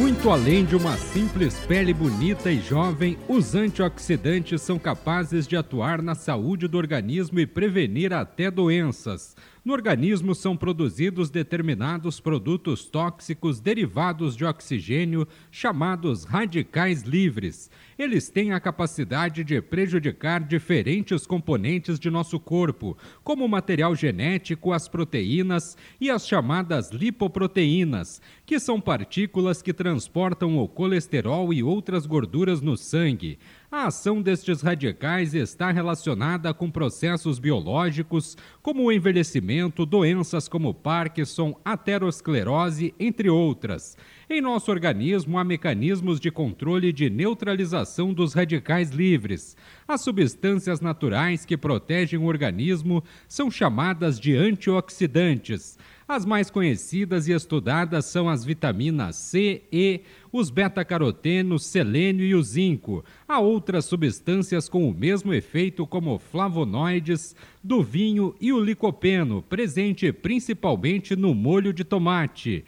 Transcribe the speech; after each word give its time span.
Muito 0.00 0.30
além 0.30 0.64
de 0.64 0.74
uma 0.74 0.96
simples 0.96 1.58
pele 1.68 1.92
bonita 1.92 2.50
e 2.50 2.58
jovem, 2.58 3.18
os 3.28 3.54
antioxidantes 3.54 4.62
são 4.62 4.78
capazes 4.78 5.46
de 5.46 5.58
atuar 5.58 6.00
na 6.00 6.14
saúde 6.14 6.66
do 6.66 6.78
organismo 6.78 7.38
e 7.38 7.46
prevenir 7.46 8.10
até 8.14 8.50
doenças. 8.50 9.36
No 9.62 9.74
organismo 9.74 10.34
são 10.34 10.56
produzidos 10.56 11.28
determinados 11.28 12.18
produtos 12.18 12.86
tóxicos 12.86 13.60
derivados 13.60 14.34
de 14.34 14.42
oxigênio, 14.42 15.28
chamados 15.50 16.24
radicais 16.24 17.02
livres. 17.02 17.70
Eles 17.98 18.30
têm 18.30 18.52
a 18.52 18.60
capacidade 18.60 19.44
de 19.44 19.60
prejudicar 19.60 20.42
diferentes 20.42 21.26
componentes 21.26 22.00
de 22.00 22.08
nosso 22.08 22.40
corpo, 22.40 22.96
como 23.22 23.44
o 23.44 23.48
material 23.48 23.94
genético, 23.94 24.72
as 24.72 24.88
proteínas 24.88 25.76
e 26.00 26.10
as 26.10 26.26
chamadas 26.26 26.90
lipoproteínas, 26.90 28.22
que 28.46 28.58
são 28.58 28.80
partículas 28.80 29.60
que 29.60 29.74
transportam 29.74 30.56
o 30.56 30.66
colesterol 30.66 31.52
e 31.52 31.62
outras 31.62 32.06
gorduras 32.06 32.62
no 32.62 32.78
sangue. 32.78 33.38
A 33.72 33.86
ação 33.86 34.20
destes 34.20 34.62
radicais 34.62 35.32
está 35.32 35.70
relacionada 35.70 36.52
com 36.52 36.68
processos 36.68 37.38
biológicos, 37.38 38.36
como 38.60 38.82
o 38.82 38.90
envelhecimento, 38.90 39.86
doenças 39.86 40.48
como 40.48 40.74
Parkinson, 40.74 41.54
aterosclerose, 41.64 42.92
entre 42.98 43.30
outras. 43.30 43.96
Em 44.28 44.40
nosso 44.40 44.72
organismo 44.72 45.38
há 45.38 45.44
mecanismos 45.44 46.18
de 46.18 46.32
controle 46.32 46.92
de 46.92 47.08
neutralização 47.08 48.12
dos 48.12 48.34
radicais 48.34 48.90
livres. 48.90 49.56
As 49.86 50.00
substâncias 50.00 50.80
naturais 50.80 51.44
que 51.44 51.56
protegem 51.56 52.18
o 52.18 52.24
organismo 52.24 53.04
são 53.28 53.52
chamadas 53.52 54.18
de 54.18 54.36
antioxidantes. 54.36 55.78
As 56.12 56.26
mais 56.26 56.50
conhecidas 56.50 57.28
e 57.28 57.32
estudadas 57.32 58.04
são 58.04 58.28
as 58.28 58.44
vitaminas 58.44 59.14
C, 59.14 59.62
E, 59.70 60.00
os 60.32 60.50
beta-carotenos, 60.50 61.64
selênio 61.64 62.26
e 62.26 62.34
o 62.34 62.42
zinco. 62.42 63.04
Há 63.28 63.38
outras 63.38 63.84
substâncias 63.84 64.68
com 64.68 64.88
o 64.88 64.92
mesmo 64.92 65.32
efeito, 65.32 65.86
como 65.86 66.18
flavonoides, 66.18 67.36
do 67.62 67.80
vinho 67.80 68.34
e 68.40 68.52
o 68.52 68.58
licopeno, 68.58 69.40
presente 69.40 70.12
principalmente 70.12 71.14
no 71.14 71.32
molho 71.32 71.72
de 71.72 71.84
tomate. 71.84 72.64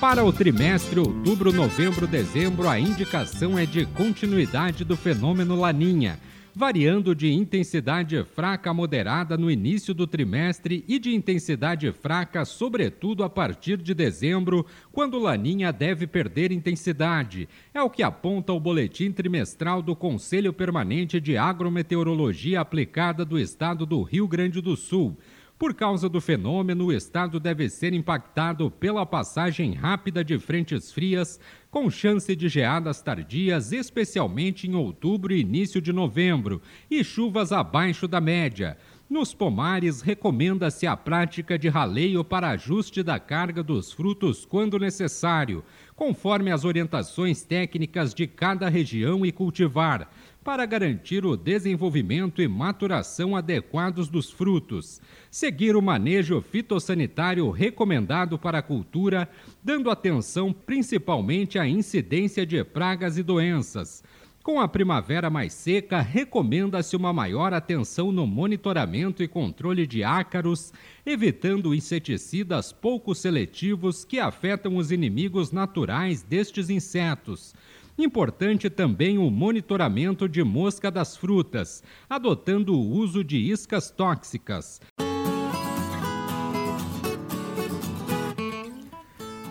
Para 0.00 0.24
o 0.24 0.32
trimestre 0.32 1.00
outubro, 1.00 1.52
novembro, 1.52 2.06
dezembro, 2.06 2.66
a 2.66 2.80
indicação 2.80 3.58
é 3.58 3.66
de 3.66 3.84
continuidade 3.84 4.84
do 4.84 4.96
fenômeno 4.96 5.54
Laninha 5.54 6.18
variando 6.58 7.14
de 7.14 7.32
intensidade 7.32 8.20
fraca 8.24 8.70
a 8.70 8.74
moderada 8.74 9.38
no 9.38 9.48
início 9.48 9.94
do 9.94 10.08
trimestre 10.08 10.84
e 10.88 10.98
de 10.98 11.14
intensidade 11.14 11.92
fraca, 11.92 12.44
sobretudo 12.44 13.22
a 13.22 13.30
partir 13.30 13.76
de 13.76 13.94
dezembro, 13.94 14.66
quando 14.90 15.20
Laninha 15.20 15.72
deve 15.72 16.04
perder 16.04 16.50
intensidade. 16.50 17.48
É 17.72 17.80
o 17.80 17.88
que 17.88 18.02
aponta 18.02 18.52
o 18.52 18.58
boletim 18.58 19.12
trimestral 19.12 19.80
do 19.80 19.94
Conselho 19.94 20.52
Permanente 20.52 21.20
de 21.20 21.36
Agrometeorologia 21.36 22.60
Aplicada 22.60 23.24
do 23.24 23.38
Estado 23.38 23.86
do 23.86 24.02
Rio 24.02 24.26
Grande 24.26 24.60
do 24.60 24.74
Sul. 24.76 25.16
Por 25.58 25.74
causa 25.74 26.08
do 26.08 26.20
fenômeno, 26.20 26.86
o 26.86 26.92
estado 26.92 27.40
deve 27.40 27.68
ser 27.68 27.92
impactado 27.92 28.70
pela 28.70 29.04
passagem 29.04 29.74
rápida 29.74 30.22
de 30.22 30.38
frentes 30.38 30.92
frias, 30.92 31.40
com 31.68 31.90
chance 31.90 32.36
de 32.36 32.48
geadas 32.48 33.02
tardias, 33.02 33.72
especialmente 33.72 34.68
em 34.68 34.76
outubro 34.76 35.32
e 35.32 35.40
início 35.40 35.82
de 35.82 35.92
novembro, 35.92 36.62
e 36.88 37.02
chuvas 37.02 37.50
abaixo 37.50 38.06
da 38.06 38.20
média. 38.20 38.78
Nos 39.10 39.34
pomares, 39.34 40.00
recomenda-se 40.00 40.86
a 40.86 40.96
prática 40.96 41.58
de 41.58 41.68
raleio 41.68 42.22
para 42.22 42.50
ajuste 42.50 43.02
da 43.02 43.18
carga 43.18 43.60
dos 43.60 43.90
frutos 43.90 44.46
quando 44.46 44.78
necessário, 44.78 45.64
conforme 45.96 46.52
as 46.52 46.64
orientações 46.64 47.42
técnicas 47.42 48.14
de 48.14 48.28
cada 48.28 48.68
região 48.68 49.26
e 49.26 49.32
cultivar 49.32 50.08
para 50.48 50.64
garantir 50.64 51.26
o 51.26 51.36
desenvolvimento 51.36 52.40
e 52.40 52.48
maturação 52.48 53.36
adequados 53.36 54.08
dos 54.08 54.30
frutos. 54.30 54.98
Seguir 55.30 55.76
o 55.76 55.82
manejo 55.82 56.40
fitossanitário 56.40 57.50
recomendado 57.50 58.38
para 58.38 58.60
a 58.60 58.62
cultura, 58.62 59.28
dando 59.62 59.90
atenção 59.90 60.50
principalmente 60.50 61.58
à 61.58 61.68
incidência 61.68 62.46
de 62.46 62.64
pragas 62.64 63.18
e 63.18 63.22
doenças. 63.22 64.02
Com 64.42 64.58
a 64.58 64.66
primavera 64.66 65.28
mais 65.28 65.52
seca, 65.52 66.00
recomenda-se 66.00 66.96
uma 66.96 67.12
maior 67.12 67.52
atenção 67.52 68.10
no 68.10 68.26
monitoramento 68.26 69.22
e 69.22 69.28
controle 69.28 69.86
de 69.86 70.02
ácaros, 70.02 70.72
evitando 71.04 71.74
inseticidas 71.74 72.72
pouco 72.72 73.14
seletivos 73.14 74.02
que 74.02 74.18
afetam 74.18 74.76
os 74.78 74.90
inimigos 74.90 75.52
naturais 75.52 76.22
destes 76.22 76.70
insetos. 76.70 77.54
Importante 77.98 78.70
também 78.70 79.18
o 79.18 79.28
monitoramento 79.28 80.28
de 80.28 80.44
mosca 80.44 80.88
das 80.88 81.16
frutas, 81.16 81.82
adotando 82.08 82.72
o 82.72 82.90
uso 82.90 83.24
de 83.24 83.36
iscas 83.36 83.90
tóxicas. 83.90 84.80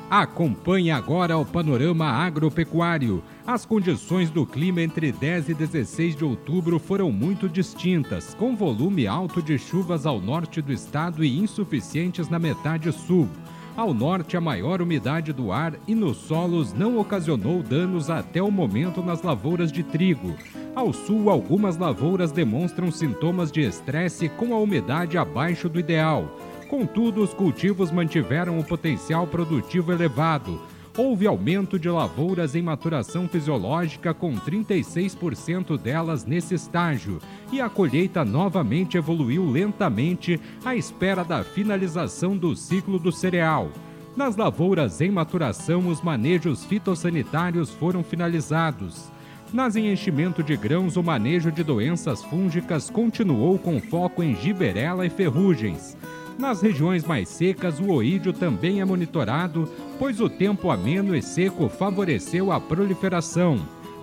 Acompanhe 0.09 0.89
agora 0.89 1.37
o 1.37 1.45
panorama 1.45 2.05
agropecuário. 2.05 3.21
As 3.45 3.65
condições 3.65 4.29
do 4.29 4.45
clima 4.45 4.81
entre 4.81 5.11
10 5.11 5.49
e 5.49 5.53
16 5.53 6.15
de 6.15 6.23
outubro 6.23 6.79
foram 6.79 7.11
muito 7.11 7.49
distintas, 7.49 8.33
com 8.33 8.55
volume 8.55 9.05
alto 9.05 9.41
de 9.41 9.59
chuvas 9.59 10.05
ao 10.05 10.21
norte 10.21 10.61
do 10.61 10.71
estado 10.71 11.25
e 11.25 11.37
insuficientes 11.37 12.29
na 12.29 12.39
metade 12.39 12.89
sul. 12.93 13.27
Ao 13.77 13.93
norte, 13.93 14.35
a 14.35 14.41
maior 14.41 14.81
umidade 14.81 15.31
do 15.31 15.51
ar 15.51 15.75
e 15.87 15.93
nos 15.93 16.17
solos 16.17 16.73
não 16.73 16.97
ocasionou 16.97 17.61
danos 17.61 18.09
até 18.09 18.41
o 18.41 18.49
momento 18.49 19.03
nas 19.03 19.21
lavouras 19.21 19.71
de 19.71 19.83
trigo. 19.83 20.35
Ao 20.73 20.91
sul, 20.91 21.29
algumas 21.29 21.77
lavouras 21.77 22.31
demonstram 22.31 22.91
sintomas 22.91 23.51
de 23.51 23.61
estresse 23.61 24.29
com 24.29 24.51
a 24.51 24.57
umidade 24.57 25.15
abaixo 25.15 25.69
do 25.69 25.79
ideal. 25.79 26.35
Contudo, 26.67 27.21
os 27.21 27.35
cultivos 27.35 27.91
mantiveram 27.91 28.57
o 28.57 28.63
potencial 28.63 29.27
produtivo 29.27 29.91
elevado 29.91 30.59
houve 30.97 31.27
aumento 31.27 31.77
de 31.77 31.87
lavouras 31.87 32.55
em 32.55 32.61
maturação 32.61 33.27
fisiológica, 33.27 34.13
com 34.13 34.35
36% 34.35 35.77
delas 35.77 36.25
nesse 36.25 36.55
estágio, 36.55 37.19
e 37.51 37.61
a 37.61 37.69
colheita 37.69 38.25
novamente 38.25 38.97
evoluiu 38.97 39.49
lentamente 39.49 40.39
à 40.65 40.75
espera 40.75 41.23
da 41.23 41.43
finalização 41.43 42.35
do 42.35 42.55
ciclo 42.55 42.97
do 42.97 43.11
cereal. 43.11 43.69
Nas 44.15 44.35
lavouras 44.35 44.99
em 44.99 45.11
maturação, 45.11 45.87
os 45.87 46.01
manejos 46.01 46.65
fitossanitários 46.65 47.69
foram 47.69 48.03
finalizados. 48.03 49.11
Nas 49.53 49.75
enchimento 49.75 50.41
de 50.43 50.57
grãos, 50.57 50.97
o 50.97 51.03
manejo 51.03 51.51
de 51.51 51.63
doenças 51.63 52.23
fúngicas 52.23 52.89
continuou 52.89 53.59
com 53.59 53.79
foco 53.79 54.23
em 54.23 54.35
giberela 54.35 55.05
e 55.05 55.09
ferrugens. 55.09 55.95
Nas 56.37 56.61
regiões 56.61 57.03
mais 57.03 57.29
secas, 57.29 57.79
o 57.79 57.91
oídio 57.91 58.31
também 58.31 58.79
é 58.79 58.85
monitorado, 58.85 59.67
pois 59.97 60.21
o 60.21 60.29
tempo 60.29 60.69
ameno 60.69 61.15
e 61.15 61.21
seco 61.21 61.67
favoreceu 61.67 62.51
a 62.51 62.59
proliferação. 62.61 63.59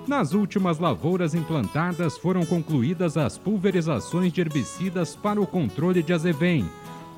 Nas 0.06 0.34
últimas 0.34 0.80
lavouras 0.80 1.32
implantadas 1.32 2.18
foram 2.18 2.44
concluídas 2.44 3.16
as 3.16 3.38
pulverizações 3.38 4.32
de 4.32 4.40
herbicidas 4.40 5.14
para 5.14 5.40
o 5.40 5.46
controle 5.46 6.02
de 6.02 6.12
azevém. 6.12 6.68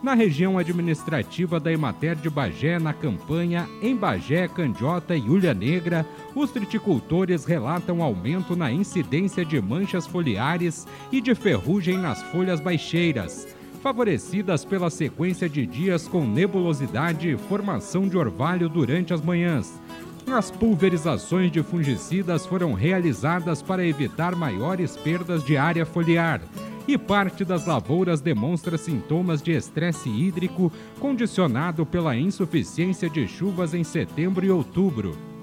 Na 0.02 0.12
região 0.12 0.58
administrativa 0.58 1.58
da 1.58 1.72
Emater 1.72 2.14
de 2.14 2.28
Bagé, 2.28 2.78
na 2.78 2.92
campanha 2.92 3.66
em 3.82 3.96
Bagé, 3.96 4.46
Candiota 4.46 5.16
e 5.16 5.22
Ulha 5.22 5.54
Negra, 5.54 6.06
os 6.34 6.50
triticultores 6.50 7.46
relatam 7.46 8.02
aumento 8.02 8.54
na 8.54 8.70
incidência 8.70 9.46
de 9.46 9.58
manchas 9.62 10.06
foliares 10.06 10.86
e 11.10 11.22
de 11.22 11.34
ferrugem 11.34 11.96
nas 11.96 12.22
folhas 12.24 12.60
baixeiras 12.60 13.55
favorecidas 13.86 14.64
pela 14.64 14.90
sequência 14.90 15.48
de 15.48 15.64
dias 15.64 16.08
com 16.08 16.26
nebulosidade 16.26 17.30
e 17.30 17.36
formação 17.36 18.08
de 18.08 18.18
orvalho 18.18 18.68
durante 18.68 19.14
as 19.14 19.20
manhãs. 19.20 19.80
As 20.26 20.50
pulverizações 20.50 21.52
de 21.52 21.62
fungicidas 21.62 22.44
foram 22.44 22.72
realizadas 22.72 23.62
para 23.62 23.86
evitar 23.86 24.34
maiores 24.34 24.96
perdas 24.96 25.44
de 25.44 25.56
área 25.56 25.86
foliar. 25.86 26.40
E 26.88 26.98
parte 26.98 27.44
das 27.44 27.64
lavouras 27.64 28.20
demonstra 28.20 28.76
sintomas 28.76 29.40
de 29.40 29.52
estresse 29.52 30.08
hídrico 30.08 30.72
condicionado 30.98 31.86
pela 31.86 32.16
insuficiência 32.16 33.08
de 33.08 33.28
chuvas 33.28 33.72
em 33.72 33.84
setembro 33.84 34.44
e 34.44 34.50
outubro. 34.50 35.35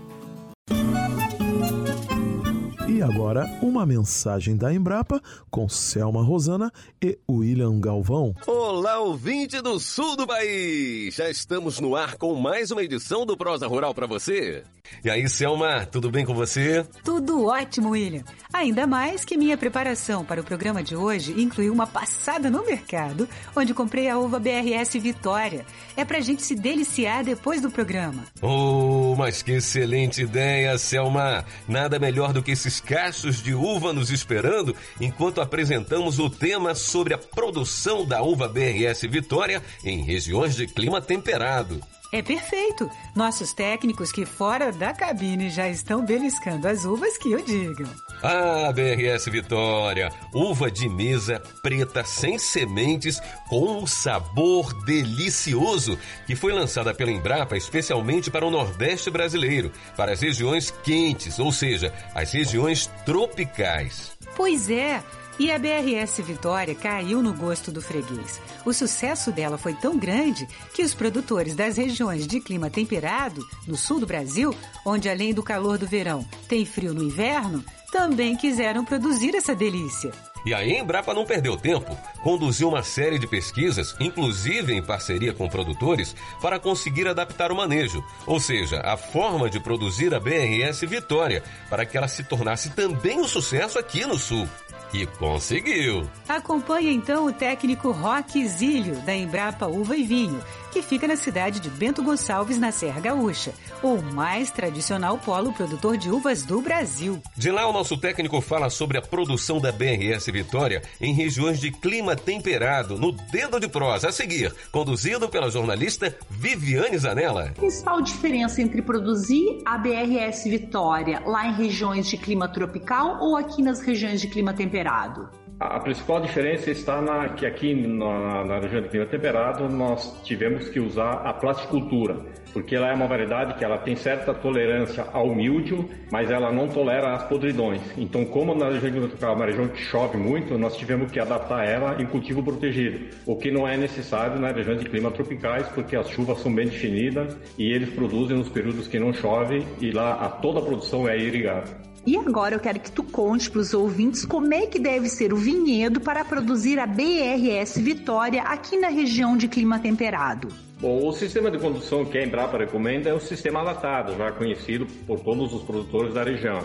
Agora, 3.03 3.45
uma 3.61 3.85
mensagem 3.85 4.55
da 4.55 4.73
Embrapa 4.73 5.21
com 5.51 5.67
Selma 5.67 6.23
Rosana 6.23 6.71
e 7.01 7.17
William 7.29 7.79
Galvão. 7.79 8.33
Olá, 8.47 8.99
ouvinte 8.99 9.61
do 9.61 9.79
sul 9.79 10.15
do 10.15 10.25
país! 10.25 11.15
Já 11.15 11.29
estamos 11.29 11.79
no 11.79 11.95
ar 11.95 12.15
com 12.15 12.33
mais 12.35 12.71
uma 12.71 12.83
edição 12.83 13.25
do 13.25 13.35
Prosa 13.35 13.67
Rural 13.67 13.93
para 13.93 14.07
você. 14.07 14.63
E 15.03 15.09
aí, 15.09 15.27
Selma, 15.27 15.85
tudo 15.85 16.11
bem 16.11 16.25
com 16.25 16.33
você? 16.33 16.85
Tudo 17.03 17.45
ótimo, 17.45 17.89
William. 17.91 18.23
Ainda 18.51 18.85
mais 18.85 19.25
que 19.25 19.37
minha 19.37 19.57
preparação 19.57 20.23
para 20.23 20.41
o 20.41 20.43
programa 20.43 20.83
de 20.83 20.95
hoje 20.95 21.33
incluiu 21.41 21.73
uma 21.73 21.87
passada 21.87 22.49
no 22.49 22.65
mercado, 22.65 23.27
onde 23.55 23.73
comprei 23.73 24.09
a 24.09 24.17
uva 24.17 24.39
BRS 24.39 24.99
Vitória. 24.99 25.65
É 25.97 26.05
pra 26.05 26.19
gente 26.19 26.43
se 26.43 26.55
deliciar 26.55 27.23
depois 27.23 27.61
do 27.61 27.71
programa. 27.71 28.23
Oh, 28.41 29.15
mas 29.17 29.41
que 29.41 29.53
excelente 29.53 30.21
ideia, 30.21 30.77
Selma! 30.77 31.43
Nada 31.67 31.97
melhor 31.97 32.31
do 32.33 32.43
que 32.43 32.51
esses 32.51 32.79
cachos 32.93 33.41
de 33.41 33.55
uva 33.55 33.91
nos 33.91 34.11
esperando 34.11 34.75
enquanto 35.01 35.41
apresentamos 35.41 36.19
o 36.19 36.29
tema 36.29 36.75
sobre 36.75 37.15
a 37.15 37.17
produção 37.17 38.05
da 38.05 38.21
uva 38.21 38.47
BRS 38.47 39.01
Vitória 39.09 39.63
em 39.83 40.03
regiões 40.03 40.55
de 40.55 40.67
clima 40.67 41.01
temperado. 41.01 41.81
É 42.13 42.21
perfeito. 42.21 42.87
Nossos 43.15 43.53
técnicos 43.53 44.11
que 44.11 44.23
fora 44.23 44.71
da 44.71 44.93
cabine 44.93 45.49
já 45.49 45.67
estão 45.67 46.05
beliscando 46.05 46.67
as 46.67 46.85
uvas 46.85 47.17
que 47.17 47.35
o 47.35 47.43
digam. 47.43 47.89
Ah, 48.21 48.71
BRS 48.71 49.25
Vitória, 49.31 50.11
uva 50.31 50.69
de 50.69 50.87
mesa 50.87 51.41
preta 51.63 52.03
sem 52.03 52.37
sementes 52.37 53.19
com 53.49 53.79
um 53.79 53.87
sabor 53.87 54.71
delicioso 54.83 55.97
que 56.27 56.35
foi 56.35 56.53
lançada 56.53 56.93
pela 56.93 57.09
Embrapa 57.09 57.57
especialmente 57.57 58.29
para 58.29 58.45
o 58.45 58.51
Nordeste 58.51 59.09
brasileiro, 59.09 59.71
para 59.97 60.11
as 60.11 60.21
regiões 60.21 60.69
quentes, 60.69 61.39
ou 61.39 61.51
seja, 61.51 61.91
as 62.13 62.31
regiões 62.31 62.85
tropicais. 63.07 64.11
Pois 64.35 64.69
é. 64.69 65.01
E 65.39 65.51
a 65.51 65.57
BRS 65.57 66.21
Vitória 66.21 66.75
caiu 66.75 67.21
no 67.21 67.33
gosto 67.33 67.71
do 67.71 67.81
freguês. 67.81 68.39
O 68.63 68.71
sucesso 68.71 69.31
dela 69.31 69.57
foi 69.57 69.73
tão 69.73 69.97
grande 69.97 70.47
que 70.73 70.83
os 70.83 70.93
produtores 70.93 71.55
das 71.55 71.77
regiões 71.77 72.27
de 72.27 72.39
clima 72.39 72.69
temperado, 72.69 73.43
no 73.67 73.75
sul 73.75 73.99
do 73.99 74.05
Brasil, 74.05 74.55
onde 74.85 75.09
além 75.09 75.33
do 75.33 75.41
calor 75.41 75.77
do 75.77 75.87
verão 75.87 76.23
tem 76.47 76.65
frio 76.65 76.93
no 76.93 77.03
inverno, 77.03 77.63
também 77.91 78.35
quiseram 78.35 78.85
produzir 78.85 79.35
essa 79.35 79.55
delícia. 79.55 80.11
E 80.45 80.53
a 80.53 80.65
Embrapa 80.65 81.13
não 81.13 81.25
perdeu 81.25 81.55
tempo, 81.55 81.97
conduziu 82.21 82.69
uma 82.69 82.83
série 82.83 83.17
de 83.17 83.27
pesquisas, 83.27 83.95
inclusive 83.99 84.73
em 84.73 84.83
parceria 84.83 85.33
com 85.33 85.47
produtores, 85.47 86.15
para 86.41 86.59
conseguir 86.59 87.07
adaptar 87.07 87.51
o 87.51 87.55
manejo, 87.55 88.03
ou 88.25 88.39
seja, 88.39 88.81
a 88.81 88.97
forma 88.97 89.49
de 89.49 89.59
produzir 89.59 90.13
a 90.13 90.19
BRS 90.19 90.81
Vitória, 90.81 91.43
para 91.69 91.85
que 91.85 91.97
ela 91.97 92.07
se 92.07 92.23
tornasse 92.23 92.71
também 92.71 93.19
um 93.19 93.27
sucesso 93.27 93.79
aqui 93.79 94.05
no 94.05 94.17
Sul. 94.17 94.47
E 94.93 95.07
conseguiu! 95.07 96.07
Acompanhe 96.29 96.93
então 96.93 97.25
o 97.25 97.33
técnico 97.33 97.89
Roque 97.89 98.47
Zílio, 98.47 98.95
da 99.01 99.15
Embrapa 99.15 99.65
Uva 99.65 99.97
e 99.97 100.03
Vinho, 100.03 100.39
que 100.73 100.81
fica 100.81 101.07
na 101.07 101.15
cidade 101.15 101.59
de 101.59 101.69
Bento 101.69 102.01
Gonçalves, 102.01 102.57
na 102.57 102.71
Serra 102.71 102.99
Gaúcha, 102.99 103.53
o 103.83 104.01
mais 104.01 104.49
tradicional 104.49 105.19
polo 105.19 105.53
produtor 105.53 105.97
de 105.97 106.09
uvas 106.09 106.41
do 106.41 106.59
Brasil. 106.61 107.21
De 107.37 107.51
lá, 107.51 107.67
o 107.67 107.71
nosso 107.71 107.95
técnico 107.95 108.41
fala 108.41 108.71
sobre 108.71 108.97
a 108.97 109.01
produção 109.01 109.61
da 109.61 109.71
BRS 109.71 110.31
Vitória 110.31 110.81
em 110.99 111.13
regiões 111.13 111.59
de 111.59 111.71
clima 111.71 112.15
temperado, 112.15 112.97
no 112.97 113.11
Dedo 113.11 113.59
de 113.59 113.67
Prosa, 113.67 114.09
a 114.09 114.11
seguir, 114.11 114.51
conduzido 114.71 115.29
pela 115.29 115.51
jornalista 115.51 116.17
Viviane 116.27 116.97
Zanella. 116.97 117.49
A 117.49 117.51
principal 117.51 118.01
diferença 118.01 118.59
entre 118.59 118.81
produzir 118.81 119.61
a 119.63 119.77
BRS 119.77 120.49
Vitória 120.49 121.21
lá 121.23 121.45
em 121.45 121.53
regiões 121.53 122.07
de 122.07 122.17
clima 122.17 122.47
tropical 122.47 123.19
ou 123.19 123.37
aqui 123.37 123.61
nas 123.61 123.79
regiões 123.79 124.19
de 124.19 124.27
clima 124.27 124.53
temperado? 124.53 125.42
A 125.65 125.79
principal 125.79 126.19
diferença 126.19 126.69
está 126.69 127.01
na 127.01 127.29
que 127.29 127.45
aqui 127.45 127.73
na, 127.73 128.43
na, 128.43 128.59
região 128.59 128.81
de 128.81 128.89
clima 128.89 129.05
temperado 129.05 129.69
nós 129.69 130.21
tivemos 130.21 130.67
que 130.67 130.77
usar 130.77 131.21
a 131.23 131.31
plasticultura, 131.31 132.17
porque 132.51 132.75
ela 132.75 132.89
é 132.89 132.93
uma 132.93 133.07
variedade 133.07 133.53
que 133.53 133.63
ela 133.63 133.77
tem 133.77 133.95
certa 133.95 134.33
tolerância 134.33 135.07
ao 135.13 135.33
míldio, 135.33 135.89
mas 136.11 136.29
ela 136.29 136.51
não 136.51 136.67
tolera 136.67 137.13
as 137.13 137.23
podridões. 137.23 137.79
Então, 137.97 138.25
como 138.25 138.53
na 138.53 138.65
região 138.65 138.81
de 138.81 138.91
clima 138.91 139.07
temperado 139.07 139.35
é 139.35 139.37
uma 139.37 139.45
região 139.45 139.67
que 139.69 139.79
chove 139.79 140.17
muito, 140.17 140.57
nós 140.57 140.75
tivemos 140.75 141.09
que 141.09 141.19
adaptar 141.19 141.65
ela 141.65 141.95
em 142.01 142.05
cultivo 142.07 142.43
protegido, 142.43 143.15
o 143.25 143.37
que 143.37 143.49
não 143.49 143.65
é 143.65 143.77
necessário 143.77 144.41
nas 144.41 144.53
regiões 144.53 144.81
de 144.81 144.89
clima 144.89 145.11
tropicais, 145.11 145.65
porque 145.69 145.95
as 145.95 146.09
chuvas 146.09 146.39
são 146.39 146.53
bem 146.53 146.65
definidas 146.65 147.37
e 147.57 147.71
eles 147.71 147.89
produzem 147.89 148.37
nos 148.37 148.49
períodos 148.49 148.85
que 148.89 148.99
não 148.99 149.13
chove 149.13 149.65
e 149.79 149.91
lá 149.91 150.15
a, 150.15 150.27
toda 150.27 150.59
a 150.59 150.61
produção 150.61 151.07
é 151.07 151.17
irrigada. 151.17 151.92
E 152.05 152.17
agora 152.17 152.53
eu 152.53 152.59
quero 152.59 152.81
que 152.81 152.91
tu 152.91 153.01
conte 153.01 153.49
para 153.49 153.61
os 153.61 153.73
ouvintes 153.73 154.25
como 154.25 154.53
é 154.53 154.67
que 154.67 154.77
deve 154.77 155.07
ser 155.07 155.31
o 155.31 155.37
vinhedo 155.37 156.01
para 156.01 156.25
produzir 156.25 156.77
a 156.77 156.85
BRS 156.85 157.79
Vitória 157.79 158.43
aqui 158.43 158.77
na 158.77 158.89
região 158.89 159.37
de 159.37 159.47
clima 159.47 159.79
temperado. 159.79 160.49
Bom, 160.81 161.07
o 161.07 161.13
sistema 161.13 161.49
de 161.49 161.57
condução 161.57 162.03
que 162.03 162.17
a 162.17 162.25
Embrapa 162.25 162.57
recomenda 162.57 163.09
é 163.09 163.13
o 163.13 163.21
sistema 163.21 163.61
latado, 163.61 164.17
já 164.17 164.33
conhecido 164.33 164.85
por 165.07 165.21
todos 165.21 165.53
os 165.53 165.63
produtores 165.63 166.13
da 166.13 166.23
região. 166.23 166.59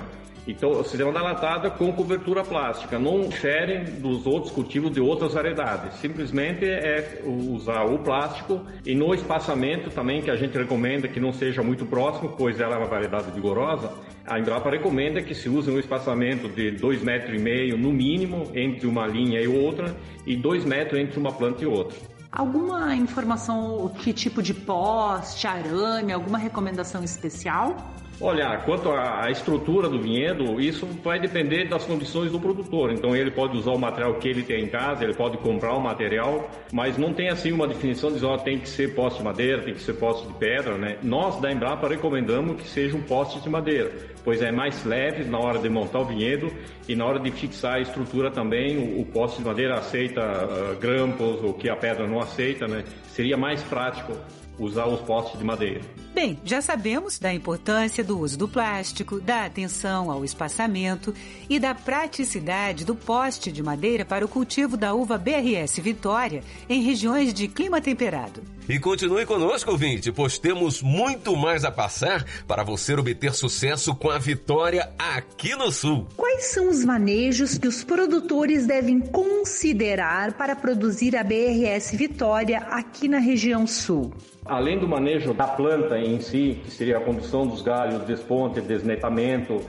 Então, 0.49 0.71
o 0.71 0.83
sistema 0.83 1.13
da 1.13 1.23
latada 1.23 1.71
com 1.71 1.93
cobertura 1.93 2.43
plástica. 2.43 2.99
Não 2.99 3.29
diferem 3.29 3.85
dos 3.85 4.27
outros 4.27 4.51
cultivos 4.51 4.91
de 4.91 4.99
outras 4.99 5.35
variedades. 5.35 5.99
Simplesmente 5.99 6.65
é 6.65 7.23
usar 7.27 7.85
o 7.85 7.99
plástico 7.99 8.63
e 8.85 8.95
no 8.95 9.15
espaçamento 9.15 9.91
também, 9.91 10.23
que 10.23 10.31
a 10.31 10.37
gente 10.37 10.57
recomenda 10.57 11.07
que 11.07 11.21
não 11.21 11.35
seja 11.35 11.63
muito 11.63 11.85
próximo, 11.85 12.31
pois 12.31 12.59
ela 12.61 12.77
é 12.77 12.79
uma 12.79 12.87
variedade 12.87 13.31
vigorosa, 13.31 13.93
a 14.27 14.39
Embrapa 14.39 14.71
recomenda 14.71 15.23
que 15.23 15.35
se 15.35 15.51
use 15.51 15.71
um 15.71 15.79
espaçamento 15.79 16.49
de 16.49 16.73
2,5 16.73 17.05
metros 17.05 17.35
e 17.35 17.43
meio 17.43 17.77
no 17.77 17.93
mínimo 17.93 18.51
entre 18.55 18.87
uma 18.87 19.07
linha 19.07 19.41
e 19.41 19.49
outra 19.49 19.95
e 20.27 20.35
2 20.35 20.65
metros 20.65 20.99
entre 20.99 21.19
uma 21.19 21.33
planta 21.33 21.63
e 21.63 21.67
outra. 21.67 21.97
Alguma 22.33 22.95
informação, 22.95 23.91
que 23.99 24.13
tipo 24.13 24.43
de 24.43 24.55
poste, 24.55 25.47
arame, 25.47 26.13
alguma 26.13 26.39
recomendação 26.39 27.03
especial? 27.03 27.77
Olha, 28.21 28.59
quanto 28.65 28.91
à 28.91 29.31
estrutura 29.31 29.89
do 29.89 30.01
vinhedo, 30.01 30.61
isso 30.61 30.85
vai 31.05 31.21
depender 31.21 31.69
das 31.69 31.85
condições 31.85 32.33
do 32.33 32.41
produtor. 32.41 32.91
Então 32.91 33.15
ele 33.15 33.31
pode 33.31 33.57
usar 33.57 33.71
o 33.71 33.79
material 33.79 34.15
que 34.15 34.29
ele 34.29 34.43
tem 34.43 34.65
em 34.65 34.69
casa, 34.69 35.05
ele 35.05 35.15
pode 35.15 35.37
comprar 35.39 35.75
o 35.75 35.81
material, 35.81 36.51
mas 36.73 36.99
não 36.99 37.13
tem 37.13 37.29
assim 37.29 37.53
uma 37.53 37.69
definição 37.69 38.11
de 38.11 38.25
oh, 38.25 38.37
tem 38.37 38.59
que 38.59 38.69
ser 38.69 38.93
poste 38.97 39.19
de 39.19 39.25
madeira, 39.25 39.63
tem 39.63 39.73
que 39.73 39.81
ser 39.81 39.93
poste 39.95 40.27
de 40.27 40.35
pedra, 40.35 40.77
né? 40.77 40.99
Nós 41.01 41.41
da 41.41 41.53
Embrapa 41.53 41.87
recomendamos 41.87 42.61
que 42.61 42.69
seja 42.69 42.97
um 42.97 43.03
poste 43.03 43.41
de 43.41 43.49
madeira, 43.49 43.93
pois 44.25 44.43
é 44.43 44.51
mais 44.51 44.85
leve 44.85 45.23
na 45.23 45.39
hora 45.39 45.61
de 45.61 45.69
montar 45.69 46.01
o 46.01 46.05
vinhedo 46.05 46.53
e 46.89 46.97
na 46.97 47.07
hora 47.07 47.21
de 47.21 47.31
fixar 47.31 47.77
a 47.77 47.81
estrutura 47.81 48.33
também, 48.33 48.79
o, 48.79 49.01
o 49.01 49.07
poste 49.07 49.39
de 49.39 49.47
madeira 49.47 49.75
aceita 49.75 50.21
uh, 50.21 50.77
grampos, 50.81 51.45
o 51.45 51.55
que 51.55 51.69
a 51.69 51.77
pedra 51.77 52.05
não 52.09 52.19
aceita, 52.19 52.67
né? 52.67 52.83
Seria 53.05 53.37
mais 53.37 53.63
prático 53.63 54.13
usar 54.59 54.87
os 54.87 55.01
postes 55.01 55.39
de 55.39 55.45
madeira. 55.45 55.81
Bem, 56.15 56.41
já 56.45 56.61
sabemos 56.61 57.19
da 57.19 57.33
importância 57.33 58.03
do 58.03 58.19
uso 58.19 58.37
do 58.37 58.49
plástico, 58.49 59.21
da 59.21 59.45
atenção 59.45 60.11
ao 60.11 60.25
espaçamento 60.25 61.15
e 61.49 61.61
da 61.61 61.75
praticidade 61.75 62.85
do 62.85 62.95
poste 62.95 63.53
de 63.53 63.63
madeira 63.63 64.05
para 64.05 64.25
o 64.25 64.29
cultivo 64.29 64.77
da 64.77 64.93
uva 64.95 65.17
BRS 65.17 65.81
Vitória 65.81 66.43
em 66.69 66.83
regiões 66.83 67.33
de 67.33 67.47
clima 67.47 67.81
temperado. 67.81 68.43
E 68.69 68.79
continue 68.81 69.25
conosco, 69.25 69.71
ouvinte, 69.71 70.11
pois 70.11 70.39
temos 70.39 70.83
muito 70.83 71.37
mais 71.37 71.65
a 71.65 71.71
passar 71.71 72.25
para 72.47 72.65
você 72.65 72.95
obter 72.95 73.33
sucesso 73.33 73.95
com 73.95 74.11
a 74.11 74.19
vitória 74.19 74.91
aqui 74.99 75.55
no 75.55 75.71
Sul. 75.71 76.07
Quais 76.17 76.47
são 76.47 76.69
os 76.69 76.85
manejos 76.85 77.57
que 77.57 77.69
os 77.69 77.85
produtores 77.85 78.67
devem 78.67 79.01
considerar 79.01 80.33
para 80.33 80.57
produzir 80.57 81.17
a 81.17 81.23
BRS 81.23 81.97
Vitória 81.97 82.59
aqui 82.59 83.09
na 83.09 83.19
região 83.19 83.67
Sul? 83.67 84.13
Além 84.49 84.79
do 84.79 84.89
manejo 84.89 85.35
da 85.35 85.47
planta 85.47 85.99
em 85.99 86.21
si, 86.21 86.61
que 86.65 86.71
seria 86.71 86.97
a 86.97 87.01
condução 87.01 87.47
dos 87.47 87.61
galhos, 87.61 88.03
desponte, 88.07 88.61
desnetamento, 88.63 89.61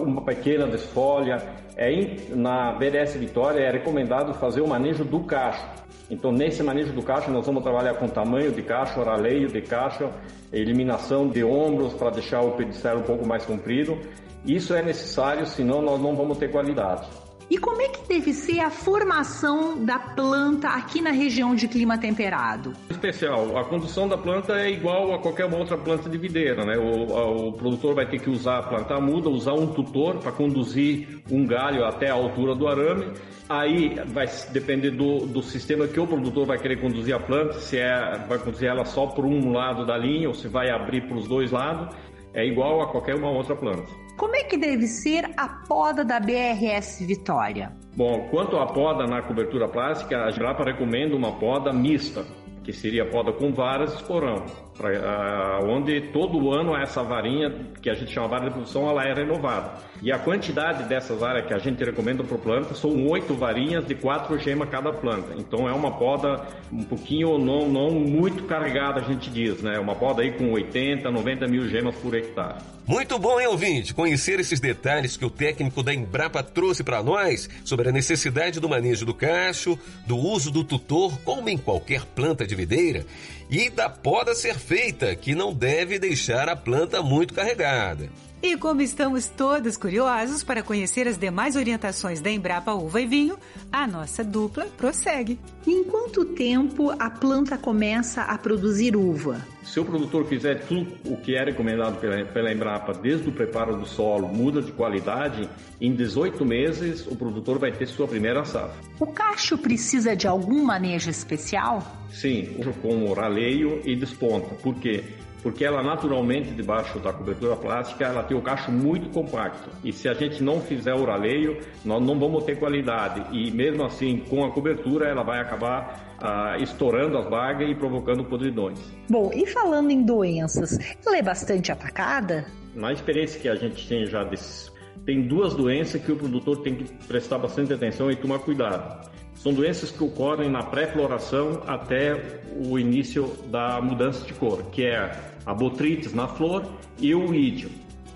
uma 0.00 0.22
pequena 0.22 0.66
desfolha, 0.66 1.42
é, 1.76 2.16
na 2.30 2.72
BDS 2.72 3.16
Vitória 3.16 3.60
é 3.60 3.70
recomendado 3.70 4.32
fazer 4.34 4.62
o 4.62 4.66
manejo 4.66 5.04
do 5.04 5.20
cacho. 5.20 5.62
Então, 6.08 6.32
nesse 6.32 6.62
manejo 6.62 6.92
do 6.92 7.02
cacho, 7.02 7.30
nós 7.30 7.44
vamos 7.44 7.62
trabalhar 7.62 7.94
com 7.94 8.08
tamanho 8.08 8.50
de 8.50 8.62
cacho, 8.62 8.98
oraleio 8.98 9.48
de 9.48 9.60
cacho, 9.60 10.08
eliminação 10.50 11.28
de 11.28 11.44
ombros 11.44 11.92
para 11.92 12.10
deixar 12.10 12.40
o 12.40 12.52
pedicelo 12.52 13.00
um 13.00 13.04
pouco 13.04 13.26
mais 13.26 13.44
comprido. 13.44 13.98
Isso 14.46 14.72
é 14.72 14.80
necessário, 14.80 15.44
senão 15.46 15.82
nós 15.82 16.00
não 16.00 16.16
vamos 16.16 16.38
ter 16.38 16.50
qualidade. 16.50 17.06
E 17.50 17.58
como 17.58 17.82
é 17.82 17.85
deve 18.08 18.32
ser 18.32 18.60
a 18.60 18.70
formação 18.70 19.84
da 19.84 19.98
planta 19.98 20.68
aqui 20.68 21.00
na 21.00 21.10
região 21.10 21.54
de 21.54 21.68
clima 21.68 21.98
temperado? 21.98 22.72
Especial, 22.90 23.58
a 23.58 23.64
condução 23.64 24.08
da 24.08 24.16
planta 24.16 24.60
é 24.60 24.70
igual 24.70 25.14
a 25.14 25.18
qualquer 25.18 25.46
outra 25.46 25.76
planta 25.76 26.08
de 26.08 26.16
videira, 26.16 26.64
né? 26.64 26.76
O, 26.78 27.48
o 27.48 27.52
produtor 27.52 27.94
vai 27.94 28.06
ter 28.06 28.20
que 28.20 28.30
usar 28.30 28.58
a 28.58 28.62
planta 28.62 29.00
muda, 29.00 29.28
usar 29.28 29.52
um 29.52 29.66
tutor 29.66 30.18
para 30.18 30.32
conduzir 30.32 31.20
um 31.30 31.44
galho 31.46 31.84
até 31.84 32.10
a 32.10 32.14
altura 32.14 32.54
do 32.54 32.68
arame. 32.68 33.12
Aí 33.48 33.94
vai 34.06 34.26
depender 34.52 34.90
do, 34.90 35.26
do 35.26 35.40
sistema 35.40 35.86
que 35.86 36.00
o 36.00 36.06
produtor 36.06 36.46
vai 36.46 36.58
querer 36.58 36.80
conduzir 36.80 37.14
a 37.14 37.20
planta, 37.20 37.54
se 37.54 37.78
é 37.78 38.18
vai 38.28 38.38
conduzir 38.38 38.68
ela 38.68 38.84
só 38.84 39.06
por 39.06 39.24
um 39.24 39.52
lado 39.52 39.86
da 39.86 39.96
linha 39.96 40.28
ou 40.28 40.34
se 40.34 40.48
vai 40.48 40.70
abrir 40.70 41.02
para 41.06 41.16
os 41.16 41.28
dois 41.28 41.52
lados. 41.52 41.94
É 42.36 42.44
igual 42.44 42.82
a 42.82 42.86
qualquer 42.86 43.14
uma 43.16 43.30
outra 43.30 43.56
planta. 43.56 43.90
Como 44.16 44.36
é 44.36 44.44
que 44.44 44.56
deve 44.56 44.86
ser 44.86 45.30
a 45.36 45.48
poda 45.48 46.04
da 46.04 46.20
BRS 46.20 47.04
Vitória? 47.04 47.72
Bom, 47.96 48.28
quanto 48.30 48.58
à 48.58 48.66
poda 48.66 49.06
na 49.06 49.22
cobertura 49.22 49.66
plástica, 49.66 50.24
a 50.24 50.30
Embrapa 50.30 50.62
recomenda 50.62 51.16
uma 51.16 51.32
poda 51.32 51.72
mista, 51.72 52.26
que 52.62 52.72
seria 52.72 53.04
a 53.04 53.06
poda 53.06 53.32
com 53.32 53.52
varas 53.52 53.94
e 53.94 53.96
esporão, 53.96 54.44
pra, 54.76 54.90
uh, 54.90 55.68
onde 55.68 56.00
todo 56.12 56.52
ano 56.52 56.76
essa 56.76 57.02
varinha, 57.02 57.52
que 57.80 57.88
a 57.88 57.94
gente 57.94 58.12
chama 58.12 58.28
vara 58.28 58.44
de 58.44 58.50
produção, 58.50 58.88
ela 58.88 59.04
é 59.04 59.12
renovada. 59.12 59.72
E 60.02 60.12
a 60.12 60.18
quantidade 60.18 60.84
dessas 60.84 61.18
varas 61.18 61.46
que 61.46 61.54
a 61.54 61.58
gente 61.58 61.82
recomenda 61.82 62.22
para 62.22 62.36
planta 62.36 62.74
são 62.74 63.06
oito 63.08 63.34
varinhas 63.34 63.86
de 63.86 63.94
quatro 63.94 64.38
gemas 64.38 64.68
cada 64.68 64.92
planta. 64.92 65.34
Então 65.36 65.68
é 65.68 65.72
uma 65.72 65.92
poda 65.92 66.46
um 66.70 66.82
pouquinho, 66.82 67.38
não, 67.38 67.68
não 67.68 67.90
muito 67.90 68.44
carregada, 68.44 69.00
a 69.00 69.04
gente 69.04 69.30
diz, 69.30 69.62
né? 69.62 69.78
Uma 69.78 69.94
poda 69.94 70.22
aí 70.22 70.32
com 70.32 70.52
80, 70.52 71.10
90 71.10 71.48
mil 71.48 71.68
gemas 71.68 71.94
por 71.96 72.14
hectare. 72.14 72.56
Muito 72.86 73.18
bom, 73.18 73.40
hein, 73.40 73.48
ouvinte? 73.48 73.92
Conhecer 73.92 74.38
esses 74.38 74.60
detalhes 74.60 75.16
que 75.16 75.24
o 75.24 75.30
técnico 75.30 75.82
da 75.82 75.92
Embrapa 75.92 76.40
trouxe 76.40 76.84
para 76.84 77.02
nós 77.02 77.50
sobre 77.64 77.88
a 77.88 77.92
necessidade 77.92 78.60
do 78.60 78.68
manejo 78.68 79.04
do 79.04 79.12
cacho, 79.12 79.76
do 80.06 80.16
uso 80.16 80.52
do 80.52 80.62
tutor, 80.62 81.18
como 81.24 81.48
em 81.48 81.58
qualquer 81.58 82.04
planta 82.04 82.46
de 82.46 82.54
videira, 82.54 83.04
e 83.48 83.70
da 83.70 83.88
poda 83.88 84.34
ser 84.34 84.58
feita, 84.58 85.14
que 85.14 85.34
não 85.34 85.52
deve 85.52 85.98
deixar 85.98 86.48
a 86.48 86.56
planta 86.56 87.02
muito 87.02 87.34
carregada. 87.34 88.08
E 88.42 88.54
como 88.56 88.82
estamos 88.82 89.28
todos 89.28 89.78
curiosos 89.78 90.44
para 90.44 90.62
conhecer 90.62 91.08
as 91.08 91.16
demais 91.16 91.56
orientações 91.56 92.20
da 92.20 92.30
Embrapa 92.30 92.72
Uva 92.74 93.00
e 93.00 93.06
Vinho, 93.06 93.38
a 93.72 93.86
nossa 93.86 94.22
dupla 94.22 94.66
prossegue. 94.76 95.38
Em 95.66 95.82
quanto 95.84 96.24
tempo 96.24 96.90
a 96.98 97.08
planta 97.08 97.56
começa 97.56 98.22
a 98.22 98.36
produzir 98.36 98.94
uva? 98.94 99.40
Se 99.62 99.80
o 99.80 99.84
produtor 99.84 100.26
fizer 100.26 100.66
tudo 100.66 100.92
o 101.06 101.16
que 101.16 101.34
é 101.34 101.44
recomendado 101.44 101.98
pela, 101.98 102.24
pela 102.26 102.52
Embrapa, 102.52 102.92
desde 102.92 103.28
o 103.28 103.32
preparo 103.32 103.76
do 103.76 103.86
solo, 103.86 104.28
muda 104.28 104.60
de 104.60 104.70
qualidade, 104.70 105.48
em 105.80 105.94
18 105.94 106.44
meses 106.44 107.06
o 107.06 107.16
produtor 107.16 107.58
vai 107.58 107.72
ter 107.72 107.86
sua 107.86 108.06
primeira 108.06 108.44
safra. 108.44 108.76
O 109.00 109.06
cacho 109.06 109.56
precisa 109.56 110.14
de 110.14 110.28
algum 110.28 110.62
manejo 110.62 111.10
especial? 111.10 111.82
Sim, 112.10 112.56
com 112.80 113.12
raleio 113.12 113.80
e 113.84 113.96
desponta. 113.96 114.54
Por 114.56 114.74
quê? 114.76 115.02
Porque 115.46 115.64
ela 115.64 115.80
naturalmente 115.80 116.50
debaixo 116.50 116.98
da 116.98 117.12
cobertura 117.12 117.54
plástica 117.54 118.04
ela 118.04 118.24
tem 118.24 118.36
o 118.36 118.42
cacho 118.42 118.72
muito 118.72 119.10
compacto 119.10 119.70
e 119.84 119.92
se 119.92 120.08
a 120.08 120.12
gente 120.12 120.42
não 120.42 120.60
fizer 120.60 120.92
o 120.92 121.04
raleio 121.04 121.60
nós 121.84 122.02
não 122.02 122.18
vamos 122.18 122.42
ter 122.42 122.58
qualidade 122.58 123.24
e 123.30 123.48
mesmo 123.52 123.84
assim 123.84 124.18
com 124.28 124.44
a 124.44 124.50
cobertura 124.50 125.06
ela 125.06 125.22
vai 125.22 125.38
acabar 125.38 126.16
ah, 126.20 126.56
estourando 126.58 127.16
as 127.16 127.28
bagas 127.28 127.70
e 127.70 127.76
provocando 127.76 128.24
podridões. 128.24 128.80
Bom, 129.08 129.30
e 129.32 129.46
falando 129.46 129.92
em 129.92 130.02
doenças, 130.02 130.80
ela 131.06 131.16
é 131.16 131.22
bastante 131.22 131.70
atacada? 131.70 132.46
Na 132.74 132.92
experiência 132.92 133.40
que 133.40 133.48
a 133.48 133.54
gente 133.54 133.86
tem 133.86 134.04
já 134.04 134.24
desse, 134.24 134.72
tem 135.04 135.22
duas 135.22 135.54
doenças 135.54 136.02
que 136.02 136.10
o 136.10 136.16
produtor 136.16 136.56
tem 136.62 136.74
que 136.74 136.92
prestar 137.06 137.38
bastante 137.38 137.72
atenção 137.72 138.10
e 138.10 138.16
tomar 138.16 138.40
cuidado. 138.40 139.08
São 139.36 139.54
doenças 139.54 139.92
que 139.92 140.02
ocorrem 140.02 140.50
na 140.50 140.64
pré-floração 140.64 141.62
até 141.68 142.40
o 142.68 142.76
início 142.76 143.28
da 143.46 143.80
mudança 143.80 144.26
de 144.26 144.34
cor, 144.34 144.60
que 144.72 144.84
é 144.84 145.35
a 145.46 145.54
botrites 145.54 146.12
na 146.12 146.26
flor 146.26 146.66
e 146.98 147.14
o 147.14 147.32
ídio. 147.32 147.70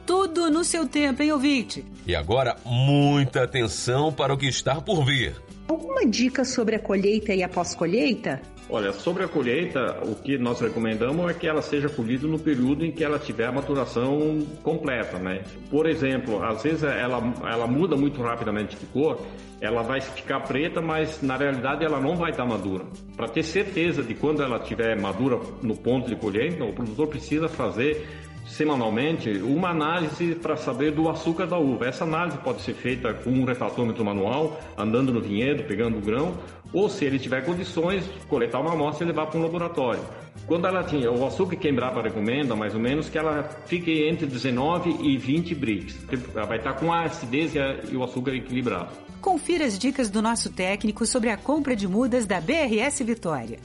Tudo 0.05 0.51
no 0.51 0.65
seu 0.65 0.89
tempo, 0.89 1.23
hein, 1.23 1.31
ouvinte? 1.31 1.85
E 2.05 2.17
agora, 2.17 2.57
muita 2.65 3.45
atenção 3.45 4.13
para 4.13 4.35
o 4.35 4.37
que 4.37 4.47
está 4.47 4.81
por 4.81 5.05
vir. 5.05 5.37
Alguma 5.69 6.05
dica 6.05 6.45
sobre 6.45 6.75
a 6.75 6.81
colheita 6.81 7.33
e 7.33 7.45
a 7.45 7.49
pós-colheita? 7.49 8.43
Olha, 8.73 8.93
sobre 8.93 9.25
a 9.25 9.29
colheita, 9.29 9.99
o 10.05 10.15
que 10.15 10.39
nós 10.39 10.61
recomendamos 10.61 11.29
é 11.29 11.35
que 11.35 11.49
ela 11.49 11.61
seja 11.61 11.89
colhida 11.89 12.29
no 12.29 12.39
período 12.39 12.85
em 12.85 12.93
que 12.93 13.03
ela 13.03 13.19
tiver 13.19 13.47
a 13.47 13.53
maturação 13.53 14.47
completa, 14.63 15.19
né? 15.19 15.43
Por 15.69 15.89
exemplo, 15.89 16.41
às 16.41 16.63
vezes 16.63 16.85
ela, 16.85 17.21
ela 17.51 17.67
muda 17.67 17.97
muito 17.97 18.23
rapidamente 18.23 18.77
de 18.77 18.87
cor, 18.87 19.27
ela 19.61 19.83
vai 19.83 20.01
ficar 20.01 20.41
preta, 20.41 20.81
mas 20.81 21.21
na 21.21 21.37
realidade 21.37 21.85
ela 21.85 22.01
não 22.01 22.15
vai 22.15 22.31
estar 22.31 22.47
madura. 22.47 22.85
Para 23.17 23.27
ter 23.27 23.43
certeza 23.43 24.05
de 24.05 24.15
quando 24.15 24.41
ela 24.41 24.59
estiver 24.59 24.97
madura 24.99 25.41
no 25.63 25.77
ponto 25.77 26.09
de 26.09 26.15
colheita, 26.15 26.65
o 26.65 26.73
produtor 26.73 27.09
precisa 27.09 27.49
fazer 27.49 28.07
semanalmente 28.47 29.31
uma 29.39 29.71
análise 29.71 30.35
para 30.35 30.57
saber 30.57 30.93
do 30.93 31.09
açúcar 31.09 31.47
da 31.47 31.59
uva. 31.59 31.87
Essa 31.87 32.05
análise 32.05 32.39
pode 32.39 32.63
ser 32.63 32.75
feita 32.75 33.13
com 33.15 33.31
um 33.31 33.45
refratômetro 33.45 34.05
manual, 34.05 34.61
andando 34.77 35.13
no 35.13 35.21
vinhedo, 35.21 35.65
pegando 35.65 35.99
o 35.99 36.01
grão, 36.01 36.35
ou 36.73 36.89
se 36.89 37.05
ele 37.05 37.19
tiver 37.19 37.45
condições, 37.45 38.05
coletar 38.29 38.61
uma 38.61 38.73
amostra 38.73 39.05
e 39.05 39.09
levar 39.09 39.27
para 39.27 39.39
um 39.39 39.43
laboratório. 39.43 40.03
Quando 40.47 40.67
ela 40.67 40.83
tinha, 40.83 41.11
o 41.11 41.27
açúcar 41.27 41.57
que 41.57 41.69
a 41.69 41.71
Embrapa 41.71 42.03
recomenda, 42.03 42.57
mais 42.57 42.75
ou 42.75 42.81
menos, 42.81 43.09
que 43.09 43.19
ela 43.19 43.49
fique 43.67 44.09
entre 44.09 44.27
19 44.27 44.97
e 45.01 45.17
20 45.17 45.55
brix. 45.55 45.97
Ela 46.35 46.47
vai 46.47 46.59
estar 46.59 46.75
com 46.75 46.93
a 46.93 47.05
acidez 47.05 47.53
e 47.55 47.97
o 47.97 48.03
açúcar 48.03 48.35
equilibrado. 48.35 48.91
Confira 49.21 49.65
as 49.65 49.79
dicas 49.79 50.11
do 50.11 50.23
nosso 50.23 50.51
técnico 50.51 51.07
sobre 51.07 51.31
a 51.31 51.37
compra 51.37 51.77
de 51.77 51.87
mudas 51.87 52.27
da 52.27 52.41
BRS 52.41 53.05
Vitória. 53.05 53.59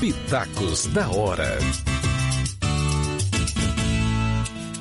Pitacos 0.00 0.86
da 0.86 1.08
hora. 1.10 1.58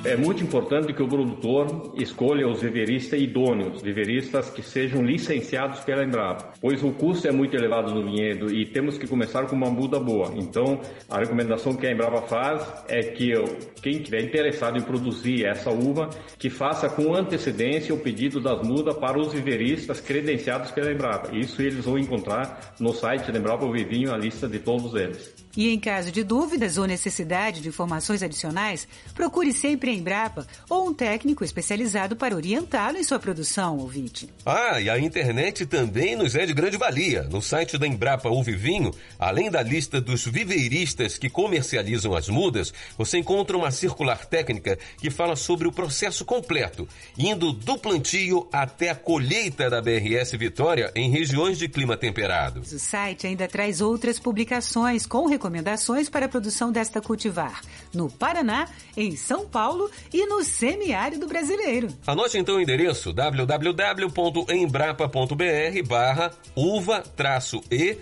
É 0.04 0.18
muito 0.18 0.44
importante 0.44 0.94
que 0.94 1.04
o 1.04 1.08
produtor 1.08 1.94
escolha 1.96 2.48
os 2.48 2.60
viveristas 2.60 3.22
idôneos, 3.22 3.84
viveristas 3.84 4.50
que 4.50 4.64
sejam 4.64 5.04
licenciados 5.04 5.82
pela 5.82 6.04
Embrapa, 6.04 6.54
pois 6.60 6.84
o 6.84 6.92
custo 6.92 7.28
é 7.28 7.32
muito 7.32 7.56
elevado 7.56 7.94
no 7.94 8.04
vinhedo 8.04 8.52
e 8.52 8.66
temos 8.66 8.98
que 8.98 9.06
começar 9.06 9.46
com 9.46 9.56
uma 9.56 9.70
muda 9.70 10.00
boa. 10.00 10.34
Então, 10.36 10.82
a 11.08 11.20
recomendação 11.20 11.76
que 11.76 11.86
a 11.86 11.92
Embrapa 11.92 12.24
faz 12.24 12.68
é 12.88 13.04
que 13.04 13.32
quem 13.80 13.98
estiver 13.98 14.24
interessado 14.24 14.76
em 14.76 14.82
produzir 14.82 15.46
essa 15.46 15.70
uva, 15.70 16.10
que 16.40 16.50
faça 16.50 16.90
com 16.90 17.14
antecedência 17.14 17.94
o 17.94 18.00
pedido 18.00 18.42
das 18.42 18.68
mudas 18.68 18.98
para 18.98 19.20
os 19.20 19.32
viveristas 19.32 20.02
credenciados 20.02 20.72
pela 20.72 20.92
Embrapa. 20.92 21.30
Isso 21.38 21.62
eles 21.62 21.86
vão 21.86 22.00
encontrar 22.00 22.74
no 22.80 22.92
site 22.92 23.32
da 23.32 23.38
Embrapa 23.38 23.72
Vivinho 23.72 24.12
a 24.12 24.18
lista 24.18 24.48
de 24.48 24.58
todos 24.58 24.96
eles. 24.96 25.32
E 25.56 25.70
em 25.70 25.80
caso 25.80 26.12
de 26.12 26.24
dúvidas 26.24 26.78
ou 26.78 26.88
necessidade 26.88 27.62
de 27.62 27.68
informações 27.68 28.24
adicionais, 28.24 28.88
procure 29.14 29.52
sempre 29.52 29.91
a 29.92 29.94
Embrapa 29.94 30.48
ou 30.70 30.88
um 30.88 30.94
técnico 30.94 31.44
especializado 31.44 32.16
para 32.16 32.36
orientá-lo 32.36 32.98
em 32.98 33.04
sua 33.04 33.20
produção, 33.20 33.78
ouvinte. 33.78 34.30
Ah, 34.46 34.80
e 34.80 34.90
a 34.90 34.98
internet 35.00 35.66
também 35.66 36.16
nos 36.16 36.36
é 36.36 36.46
de 36.46 36.54
grande 36.54 36.78
valia. 36.78 37.24
No 37.24 37.42
site 37.42 37.78
da 37.78 37.86
Embrapa 37.86 38.30
Ouve 38.30 38.56
Vinho, 38.56 38.92
além 39.20 39.52
da 39.52 39.62
lista 39.62 40.02
dos 40.02 40.26
viveiristas 40.26 41.18
que 41.18 41.30
comercializam 41.30 42.16
as 42.16 42.30
mudas, 42.30 42.74
você 42.98 43.18
encontra 43.18 43.58
uma 43.58 43.72
circular 43.72 44.26
técnica 44.26 44.78
que 44.98 45.10
fala 45.10 45.36
sobre 45.36 45.68
o 45.68 45.72
processo 45.72 46.24
completo, 46.26 46.88
indo 47.18 47.52
do 47.52 47.78
plantio 47.78 48.48
até 48.52 48.90
a 48.90 48.96
colheita 48.96 49.70
da 49.70 49.82
BRS 49.82 50.38
Vitória 50.38 50.92
em 50.96 51.10
regiões 51.10 51.58
de 51.58 51.68
clima 51.68 51.98
temperado. 51.98 52.62
O 52.62 52.80
site 52.80 53.28
ainda 53.28 53.48
traz 53.48 53.82
outras 53.82 54.20
publicações 54.20 55.06
com 55.06 55.26
recomendações 55.26 56.10
para 56.10 56.26
a 56.26 56.30
produção 56.30 56.72
desta 56.72 57.02
cultivar 57.02 57.62
no 57.94 58.10
Paraná, 58.10 58.68
em 58.96 59.16
São 59.16 59.48
Paulo 59.48 59.81
e 60.14 60.26
no 60.26 60.44
semiárido 60.44 61.26
brasileiro. 61.28 61.88
Anote 62.06 62.38
então 62.38 62.58
o 62.58 62.62
endereço 62.62 63.14
www.embrapa.br 63.14 65.88
barra 65.88 66.32
uva-e 66.56 67.98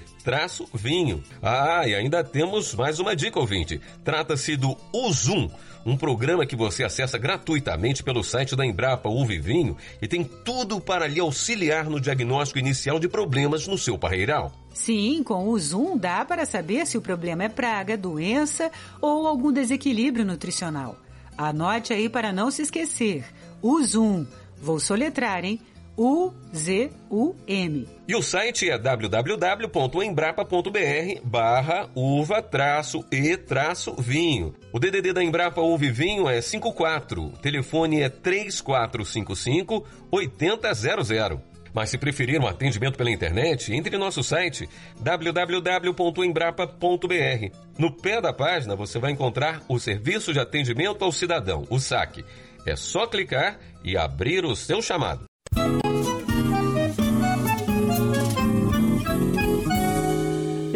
vinho. 0.73 1.23
Ah, 1.41 1.87
e 1.87 1.95
ainda 1.95 2.23
temos 2.23 2.75
mais 2.75 2.99
uma 2.99 3.15
dica, 3.15 3.39
ouvinte. 3.39 3.81
Trata-se 4.03 4.55
do 4.55 4.77
Uzum, 4.93 5.49
um 5.85 5.97
programa 5.97 6.45
que 6.45 6.55
você 6.55 6.83
acessa 6.83 7.17
gratuitamente 7.17 8.03
pelo 8.03 8.23
site 8.23 8.55
da 8.55 8.65
Embrapa 8.65 9.09
Uva 9.09 9.33
e 9.33 9.39
Vinho 9.39 9.77
e 10.01 10.07
tem 10.07 10.23
tudo 10.23 10.79
para 10.79 11.07
lhe 11.07 11.19
auxiliar 11.19 11.89
no 11.89 11.99
diagnóstico 11.99 12.59
inicial 12.59 12.99
de 12.99 13.07
problemas 13.07 13.67
no 13.67 13.77
seu 13.77 13.97
parreiral. 13.97 14.51
Sim, 14.73 15.23
com 15.23 15.49
o 15.49 15.59
Zoom 15.59 15.97
dá 15.97 16.23
para 16.23 16.45
saber 16.45 16.85
se 16.85 16.97
o 16.97 17.01
problema 17.01 17.43
é 17.43 17.49
praga, 17.49 17.97
doença 17.97 18.71
ou 19.01 19.27
algum 19.27 19.51
desequilíbrio 19.51 20.25
nutricional. 20.25 20.95
Anote 21.39 21.93
aí 21.93 22.09
para 22.09 22.33
não 22.33 22.51
se 22.51 22.63
esquecer. 22.63 23.23
O 23.61 23.81
Zoom. 23.81 24.25
Vou 24.61 24.77
soletrar, 24.77 25.45
hein? 25.45 25.61
U-Z-U-M. 25.95 27.87
E 28.07 28.15
o 28.15 28.21
site 28.21 28.69
é 28.69 28.77
www.embrapa.br 28.77 31.21
barra 31.23 31.89
uva 31.95 32.41
traço 32.41 33.05
e 33.09 33.37
traço 33.37 33.95
vinho. 33.97 34.53
O 34.73 34.79
DDD 34.79 35.13
da 35.13 35.23
Embrapa 35.23 35.61
Uva 35.61 35.85
Vinho 35.85 36.27
é 36.27 36.41
54, 36.41 37.29
telefone 37.41 38.01
é 38.01 38.09
3455 38.09 39.85
8000. 40.11 41.48
Mas 41.73 41.89
se 41.89 41.97
preferir 41.97 42.41
um 42.41 42.47
atendimento 42.47 42.97
pela 42.97 43.11
internet, 43.11 43.73
entre 43.73 43.95
em 43.95 43.99
nosso 43.99 44.23
site 44.23 44.67
www.embrapa.br. 44.99 47.55
No 47.77 47.91
pé 47.91 48.21
da 48.21 48.33
página 48.33 48.75
você 48.75 48.99
vai 48.99 49.11
encontrar 49.11 49.61
o 49.67 49.79
Serviço 49.79 50.33
de 50.33 50.39
Atendimento 50.39 51.03
ao 51.03 51.11
Cidadão, 51.11 51.65
o 51.69 51.79
SAC. 51.79 52.23
É 52.65 52.75
só 52.75 53.07
clicar 53.07 53.59
e 53.83 53.97
abrir 53.97 54.45
o 54.45 54.55
seu 54.55 54.81
chamado. 54.81 55.29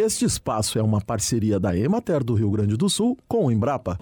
Este 0.04 0.26
espaço 0.26 0.78
é 0.78 0.82
uma 0.82 1.00
parceria 1.00 1.58
da 1.58 1.74
Emater 1.74 2.22
do 2.22 2.34
Rio 2.34 2.50
Grande 2.50 2.76
do 2.76 2.90
Sul 2.90 3.16
com 3.26 3.46
o 3.46 3.50
Embrapa. 3.50 3.98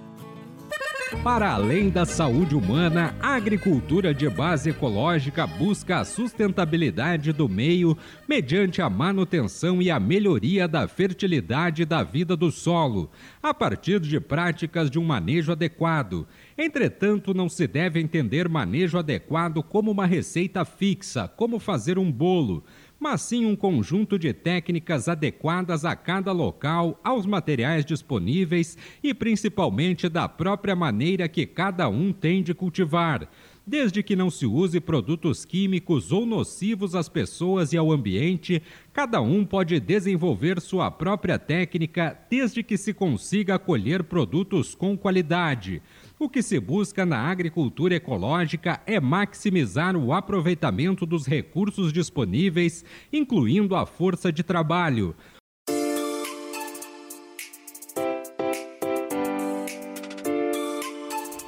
Para 1.21 1.52
além 1.52 1.88
da 1.88 2.04
saúde 2.04 2.57
humana, 2.57 3.14
a 3.21 3.37
agricultura 3.37 4.12
de 4.12 4.28
base 4.28 4.71
ecológica 4.71 5.47
busca 5.47 5.99
a 5.99 6.04
sustentabilidade 6.04 7.33
do 7.33 7.49
meio 7.49 7.97
mediante 8.28 8.83
a 8.83 8.90
manutenção 8.90 9.81
e 9.81 9.88
a 9.88 10.00
melhoria 10.00 10.66
da 10.66 10.88
fertilidade 10.88 11.85
da 11.85 12.02
vida 12.02 12.37
do 12.37 12.50
solo, 12.50 13.09
a 13.40 13.54
partir 13.54 14.00
de 14.00 14.19
práticas 14.19 14.90
de 14.90 14.99
um 14.99 15.04
manejo 15.04 15.52
adequado. 15.52 16.26
Entretanto, 16.59 17.33
não 17.33 17.49
se 17.49 17.69
deve 17.69 18.00
entender 18.00 18.49
manejo 18.49 18.99
adequado 18.99 19.62
como 19.62 19.92
uma 19.92 20.07
receita 20.07 20.64
fixa, 20.64 21.28
como 21.28 21.61
fazer 21.61 21.99
um 21.99 22.11
bolo 22.11 22.64
mas 23.02 23.23
sim 23.23 23.44
um 23.44 23.56
conjunto 23.56 24.16
de 24.16 24.32
técnicas 24.32 25.09
adequadas 25.09 25.85
a 25.85 25.97
cada 25.97 26.30
local, 26.30 27.00
aos 27.02 27.26
materiais 27.26 27.85
disponíveis 27.85 28.78
e 29.02 29.12
principalmente 29.12 30.09
da 30.09 30.28
própria 30.28 30.76
maneira 30.76 31.28
que 31.28 31.44
cada 31.44 31.88
um 31.88 32.12
tem 32.12 32.44
de 32.44 32.54
cultivar. 32.54 33.28
Desde 33.66 34.04
que 34.04 34.14
não 34.14 34.30
se 34.30 34.47
use 34.47 34.78
produtos 34.78 35.44
químicos 35.44 36.12
ou 36.12 36.25
nocivos 36.25 36.94
às 36.94 37.09
pessoas 37.09 37.73
e 37.73 37.76
ao 37.76 37.90
ambiente, 37.90 38.62
cada 38.92 39.21
um 39.21 39.44
pode 39.44 39.80
desenvolver 39.80 40.61
sua 40.61 40.88
própria 40.88 41.40
técnica 41.40 42.16
desde 42.30 42.62
que 42.62 42.76
se 42.76 42.94
consiga 42.94 43.59
colher 43.59 44.04
produtos 44.04 44.76
com 44.76 44.97
qualidade. 44.97 45.82
O 46.23 46.29
que 46.29 46.41
se 46.41 46.61
busca 46.61 47.05
na 47.05 47.19
agricultura 47.19 47.97
ecológica 47.97 48.81
é 48.87 49.00
maximizar 49.00 49.97
o 49.97 50.12
aproveitamento 50.12 51.05
dos 51.05 51.26
recursos 51.26 51.93
disponíveis, 51.93 52.85
incluindo 53.12 53.75
a 53.75 53.85
força 53.85 54.31
de 54.33 54.45
trabalho. 54.45 55.17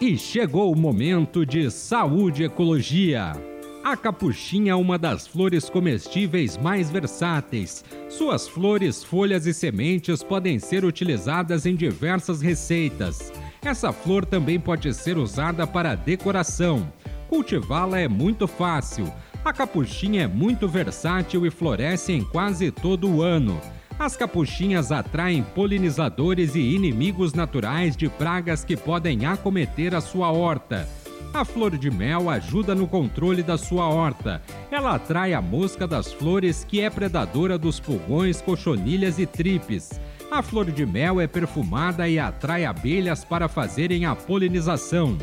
E 0.01 0.19
chegou 0.19 0.73
o 0.73 0.77
momento 0.77 1.47
de 1.47 1.71
saúde 1.71 2.43
e 2.43 2.47
ecologia. 2.47 3.31
A 3.85 3.97
capuchinha 3.97 4.73
é 4.73 4.75
uma 4.75 4.99
das 4.99 5.25
flores 5.25 5.71
comestíveis 5.71 6.57
mais 6.57 6.91
versáteis. 6.91 7.85
Suas 8.09 8.49
flores, 8.49 9.05
folhas 9.05 9.47
e 9.47 9.55
sementes 9.55 10.25
podem 10.25 10.59
ser 10.59 10.85
utilizadas 10.85 11.65
em 11.65 11.77
diversas 11.77 12.41
receitas. 12.41 13.31
Essa 13.65 13.93
flor 13.93 14.27
também 14.27 14.61
pode 14.61 14.93
ser 14.93 15.17
usada 15.17 15.67
para 15.67 15.95
decoração. 15.95 16.87
Cultivá-la 17.29 17.99
é 17.99 18.07
muito 18.07 18.47
fácil. 18.47 19.11
A 19.43 19.53
capuchinha 19.53 20.25
é 20.25 20.27
muito 20.27 20.69
versátil 20.69 21.47
e 21.47 21.51
floresce 21.51 22.13
em 22.13 22.23
quase 22.23 22.71
todo 22.71 23.09
o 23.09 23.23
ano. 23.23 23.59
As 23.99 24.17
capuchinhas 24.17 24.93
atraem 24.93 25.43
polinizadores 25.43 26.55
e 26.55 26.61
inimigos 26.61 27.33
naturais 27.33 27.97
de 27.97 28.09
pragas 28.09 28.65
que 28.65 28.77
podem 28.77 29.25
acometer 29.25 29.95
a 29.95 30.01
sua 30.01 30.31
horta. 30.31 30.87
A 31.33 31.45
flor 31.45 31.77
de 31.77 31.91
mel 31.91 32.29
ajuda 32.29 32.75
no 32.75 32.87
controle 32.87 33.43
da 33.43 33.57
sua 33.57 33.89
horta. 33.89 34.43
Ela 34.71 34.95
atrai 34.95 35.33
a 35.33 35.41
mosca 35.41 35.87
das 35.87 36.13
flores, 36.13 36.65
que 36.65 36.81
é 36.81 36.91
predadora 36.91 37.59
dos 37.59 37.81
pulgões, 37.81 38.41
cochonilhas 38.41 39.19
e 39.19 39.27
tripes. 39.27 40.01
A 40.31 40.43
flor 40.43 40.71
de 40.71 40.85
mel 40.85 41.21
é 41.21 41.27
perfumada 41.27 42.09
e 42.09 42.19
atrai 42.19 42.65
abelhas 42.65 43.25
para 43.25 43.49
fazerem 43.49 44.05
a 44.05 44.17
polinização. 44.17 45.17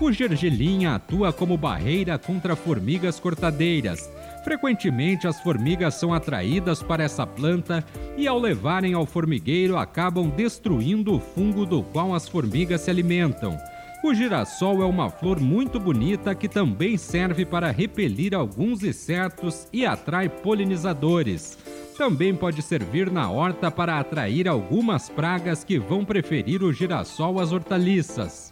O 0.00 0.12
gergelim 0.12 0.86
atua 0.86 1.32
como 1.32 1.56
barreira 1.56 2.18
contra 2.18 2.56
formigas 2.56 3.20
cortadeiras. 3.20 4.10
Frequentemente, 4.44 5.26
as 5.26 5.40
formigas 5.40 5.94
são 5.94 6.12
atraídas 6.12 6.82
para 6.82 7.04
essa 7.04 7.26
planta 7.26 7.84
e, 8.16 8.26
ao 8.26 8.38
levarem 8.38 8.94
ao 8.94 9.06
formigueiro, 9.06 9.76
acabam 9.76 10.28
destruindo 10.28 11.14
o 11.14 11.20
fungo 11.20 11.64
do 11.64 11.82
qual 11.82 12.14
as 12.14 12.28
formigas 12.28 12.82
se 12.82 12.90
alimentam. 12.90 13.56
O 14.04 14.14
girassol 14.14 14.82
é 14.82 14.84
uma 14.84 15.10
flor 15.10 15.40
muito 15.40 15.80
bonita 15.80 16.34
que 16.34 16.48
também 16.48 16.96
serve 16.96 17.44
para 17.44 17.70
repelir 17.70 18.34
alguns 18.34 18.84
insetos 18.84 19.66
e 19.72 19.86
atrai 19.86 20.28
polinizadores. 20.28 21.58
Também 21.96 22.34
pode 22.34 22.60
servir 22.60 23.10
na 23.10 23.30
horta 23.30 23.70
para 23.70 23.98
atrair 23.98 24.46
algumas 24.46 25.08
pragas 25.08 25.64
que 25.64 25.78
vão 25.78 26.04
preferir 26.04 26.62
o 26.62 26.72
girassol 26.72 27.40
às 27.40 27.52
hortaliças. 27.52 28.45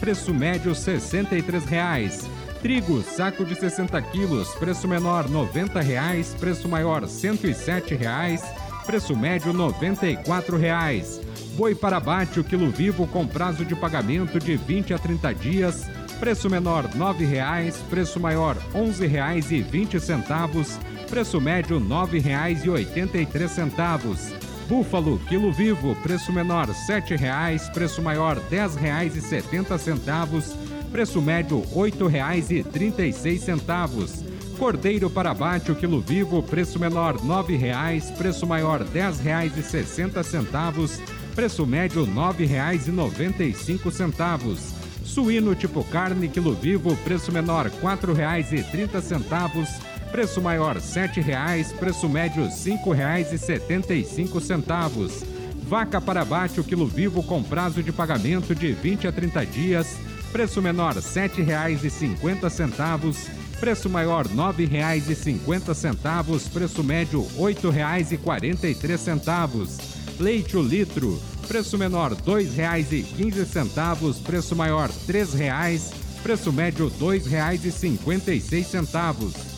preço 0.00 0.32
médio 0.32 0.72
R$ 0.72 0.78
63,00. 0.78 2.37
Trigo, 2.60 3.02
saco 3.02 3.44
de 3.44 3.54
60 3.54 4.02
quilos, 4.02 4.48
preço 4.56 4.88
menor 4.88 5.28
90 5.28 5.80
reais, 5.80 6.34
preço 6.38 6.68
maior 6.68 7.06
107 7.06 7.94
reais, 7.94 8.42
preço 8.84 9.16
médio 9.16 9.52
94 9.52 10.56
reais. 10.56 11.20
Boi 11.56 11.76
para 11.76 11.98
abate, 11.98 12.40
o 12.40 12.44
quilo 12.44 12.68
vivo 12.68 13.06
com 13.06 13.24
prazo 13.24 13.64
de 13.64 13.76
pagamento 13.76 14.40
de 14.40 14.56
20 14.56 14.92
a 14.92 14.98
30 14.98 15.32
dias, 15.34 15.88
preço 16.18 16.50
menor 16.50 16.92
9 16.96 17.24
reais, 17.24 17.76
preço 17.88 18.18
maior 18.18 18.56
R$ 18.56 18.80
11,20, 18.80 20.80
preço 21.08 21.40
médio 21.40 21.78
R$ 21.78 21.84
9,83. 21.84 24.32
Búfalo, 24.68 25.20
quilo 25.28 25.52
vivo, 25.52 25.94
preço 26.02 26.32
menor 26.32 26.66
R$ 26.66 26.74
7,00, 26.74 27.72
preço 27.72 28.02
maior 28.02 28.36
R$ 28.36 28.42
10,70 28.50 30.67
preço 30.90 31.22
médio 31.22 31.60
R$ 31.60 31.90
8,36. 31.90 34.26
Cordeiro 34.58 35.08
para 35.08 35.30
abate, 35.30 35.70
o 35.70 35.76
quilo 35.76 36.00
vivo, 36.00 36.42
preço 36.42 36.80
menor 36.80 37.14
R$ 37.16 37.28
9,00, 37.28 38.16
preço 38.16 38.44
maior 38.46 38.80
R$ 38.80 38.88
10,60, 38.92 41.00
preço 41.34 41.64
médio 41.64 42.02
R$ 42.04 42.10
9,95. 42.10 44.58
Suíno 45.04 45.54
tipo 45.54 45.84
carne, 45.84 46.28
quilo 46.28 46.54
vivo, 46.54 46.96
preço 46.98 47.30
menor 47.30 47.66
R$ 47.66 47.72
4,30, 47.80 50.10
preço 50.10 50.40
maior 50.40 50.74
R$ 50.74 50.82
7,00, 50.82 51.76
preço 51.76 52.08
médio 52.08 52.42
R$ 52.42 52.50
5,75. 52.50 55.38
Vaca 55.68 56.00
para 56.00 56.22
abate, 56.22 56.58
quilo 56.64 56.86
vivo 56.86 57.22
com 57.22 57.42
prazo 57.42 57.82
de 57.82 57.92
pagamento 57.92 58.54
de 58.54 58.72
20 58.72 59.06
a 59.06 59.12
30 59.12 59.46
dias, 59.46 59.98
Preço 60.32 60.62
menor 60.62 60.94
R$ 60.94 61.00
7,50. 61.00 63.28
Preço 63.58 63.90
maior 63.90 64.26
R$ 64.26 64.34
9,50. 64.34 66.50
Preço 66.50 66.84
médio 66.84 67.22
R$ 67.22 67.54
8,43. 67.54 70.20
Leite 70.20 70.56
o 70.56 70.62
litro. 70.62 71.20
Preço 71.46 71.78
menor 71.78 72.12
R$ 72.12 72.18
2,15. 72.22 74.22
Preço 74.22 74.54
maior 74.54 74.88
R$ 74.88 74.94
3,00. 75.12 75.92
Preço 76.22 76.52
médio 76.52 76.86
R$ 76.88 76.94
2,56. 77.20 79.57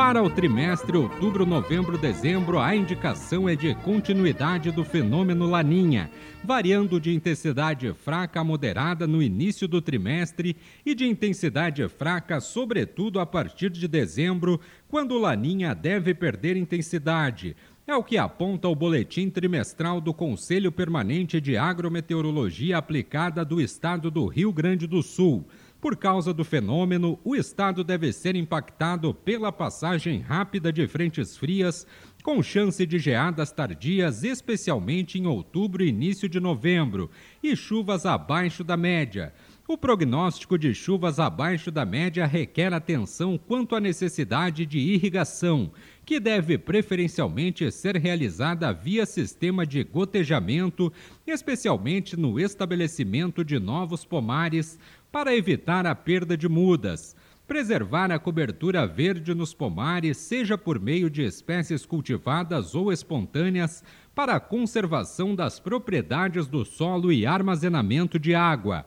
Para 0.00 0.22
o 0.22 0.30
trimestre 0.30 0.96
outubro, 0.96 1.44
novembro, 1.44 1.98
dezembro, 1.98 2.58
a 2.58 2.74
indicação 2.74 3.46
é 3.46 3.54
de 3.54 3.74
continuidade 3.74 4.70
do 4.70 4.82
fenômeno 4.82 5.44
Laninha, 5.44 6.10
variando 6.42 6.98
de 6.98 7.12
intensidade 7.12 7.92
fraca 7.92 8.40
a 8.40 8.44
moderada 8.44 9.06
no 9.06 9.22
início 9.22 9.68
do 9.68 9.82
trimestre 9.82 10.56
e 10.86 10.94
de 10.94 11.06
intensidade 11.06 11.86
fraca, 11.86 12.40
sobretudo 12.40 13.20
a 13.20 13.26
partir 13.26 13.68
de 13.68 13.86
dezembro, 13.86 14.58
quando 14.88 15.18
Laninha 15.18 15.74
deve 15.74 16.14
perder 16.14 16.56
intensidade. 16.56 17.54
É 17.86 17.94
o 17.94 18.02
que 18.02 18.16
aponta 18.16 18.68
o 18.68 18.74
boletim 18.74 19.28
trimestral 19.28 20.00
do 20.00 20.14
Conselho 20.14 20.72
Permanente 20.72 21.42
de 21.42 21.58
Agrometeorologia 21.58 22.78
Aplicada 22.78 23.44
do 23.44 23.60
Estado 23.60 24.10
do 24.10 24.26
Rio 24.26 24.50
Grande 24.50 24.86
do 24.86 25.02
Sul. 25.02 25.44
Por 25.80 25.96
causa 25.96 26.34
do 26.34 26.44
fenômeno, 26.44 27.18
o 27.24 27.34
estado 27.34 27.82
deve 27.82 28.12
ser 28.12 28.36
impactado 28.36 29.14
pela 29.14 29.50
passagem 29.50 30.20
rápida 30.20 30.70
de 30.70 30.86
frentes 30.86 31.38
frias, 31.38 31.86
com 32.22 32.42
chance 32.42 32.84
de 32.84 32.98
geadas 32.98 33.50
tardias, 33.50 34.22
especialmente 34.22 35.18
em 35.18 35.26
outubro 35.26 35.82
e 35.82 35.88
início 35.88 36.28
de 36.28 36.38
novembro, 36.38 37.10
e 37.42 37.56
chuvas 37.56 38.04
abaixo 38.04 38.62
da 38.62 38.76
média. 38.76 39.32
O 39.66 39.78
prognóstico 39.78 40.58
de 40.58 40.74
chuvas 40.74 41.20
abaixo 41.20 41.70
da 41.70 41.86
média 41.86 42.26
requer 42.26 42.74
atenção 42.74 43.38
quanto 43.38 43.76
à 43.76 43.80
necessidade 43.80 44.66
de 44.66 44.78
irrigação, 44.78 45.70
que 46.04 46.18
deve 46.18 46.58
preferencialmente 46.58 47.70
ser 47.70 47.96
realizada 47.96 48.72
via 48.72 49.06
sistema 49.06 49.64
de 49.64 49.84
gotejamento, 49.84 50.92
especialmente 51.24 52.16
no 52.16 52.40
estabelecimento 52.40 53.44
de 53.44 53.60
novos 53.60 54.04
pomares, 54.04 54.76
para 55.12 55.34
evitar 55.34 55.86
a 55.86 55.94
perda 55.94 56.36
de 56.36 56.48
mudas. 56.48 57.16
Preservar 57.46 58.12
a 58.12 58.18
cobertura 58.18 58.86
verde 58.86 59.34
nos 59.34 59.52
pomares, 59.52 60.18
seja 60.18 60.56
por 60.56 60.78
meio 60.78 61.10
de 61.10 61.22
espécies 61.22 61.84
cultivadas 61.84 62.76
ou 62.76 62.92
espontâneas, 62.92 63.82
para 64.14 64.34
a 64.34 64.40
conservação 64.40 65.34
das 65.34 65.58
propriedades 65.58 66.46
do 66.46 66.64
solo 66.64 67.10
e 67.12 67.26
armazenamento 67.26 68.18
de 68.20 68.34
água. 68.36 68.86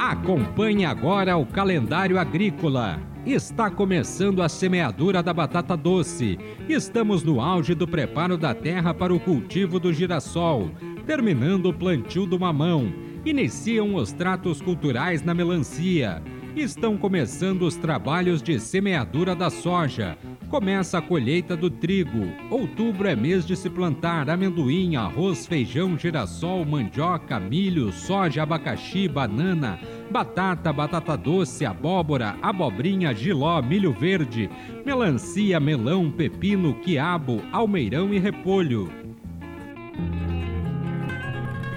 Acompanhe 0.00 0.84
agora 0.84 1.36
o 1.36 1.46
calendário 1.46 2.18
agrícola. 2.18 3.00
Está 3.26 3.70
começando 3.70 4.42
a 4.42 4.48
semeadura 4.48 5.22
da 5.22 5.34
batata 5.34 5.76
doce. 5.76 6.38
Estamos 6.68 7.22
no 7.22 7.40
auge 7.40 7.74
do 7.74 7.86
preparo 7.86 8.38
da 8.38 8.54
terra 8.54 8.94
para 8.94 9.14
o 9.14 9.20
cultivo 9.20 9.78
do 9.78 9.92
girassol, 9.92 10.70
terminando 11.08 11.70
o 11.70 11.72
plantio 11.72 12.26
do 12.26 12.38
mamão. 12.38 12.92
Iniciam 13.24 13.94
os 13.94 14.12
tratos 14.12 14.60
culturais 14.60 15.22
na 15.22 15.32
melancia. 15.32 16.22
Estão 16.54 16.98
começando 16.98 17.62
os 17.62 17.76
trabalhos 17.76 18.42
de 18.42 18.60
semeadura 18.60 19.34
da 19.34 19.48
soja. 19.48 20.18
Começa 20.50 20.98
a 20.98 21.02
colheita 21.02 21.56
do 21.56 21.70
trigo. 21.70 22.30
Outubro 22.50 23.08
é 23.08 23.16
mês 23.16 23.46
de 23.46 23.56
se 23.56 23.70
plantar 23.70 24.28
amendoim, 24.28 24.96
arroz, 24.96 25.46
feijão, 25.46 25.98
girassol, 25.98 26.62
mandioca, 26.66 27.40
milho, 27.40 27.90
soja, 27.90 28.42
abacaxi, 28.42 29.08
banana, 29.08 29.80
batata, 30.10 30.70
batata 30.74 31.16
doce, 31.16 31.64
abóbora, 31.64 32.36
abobrinha, 32.42 33.14
giló, 33.14 33.62
milho 33.62 33.92
verde, 33.92 34.50
melancia, 34.84 35.58
melão, 35.58 36.10
pepino, 36.10 36.74
quiabo, 36.74 37.40
almeirão 37.50 38.12
e 38.12 38.18
repolho. 38.18 39.07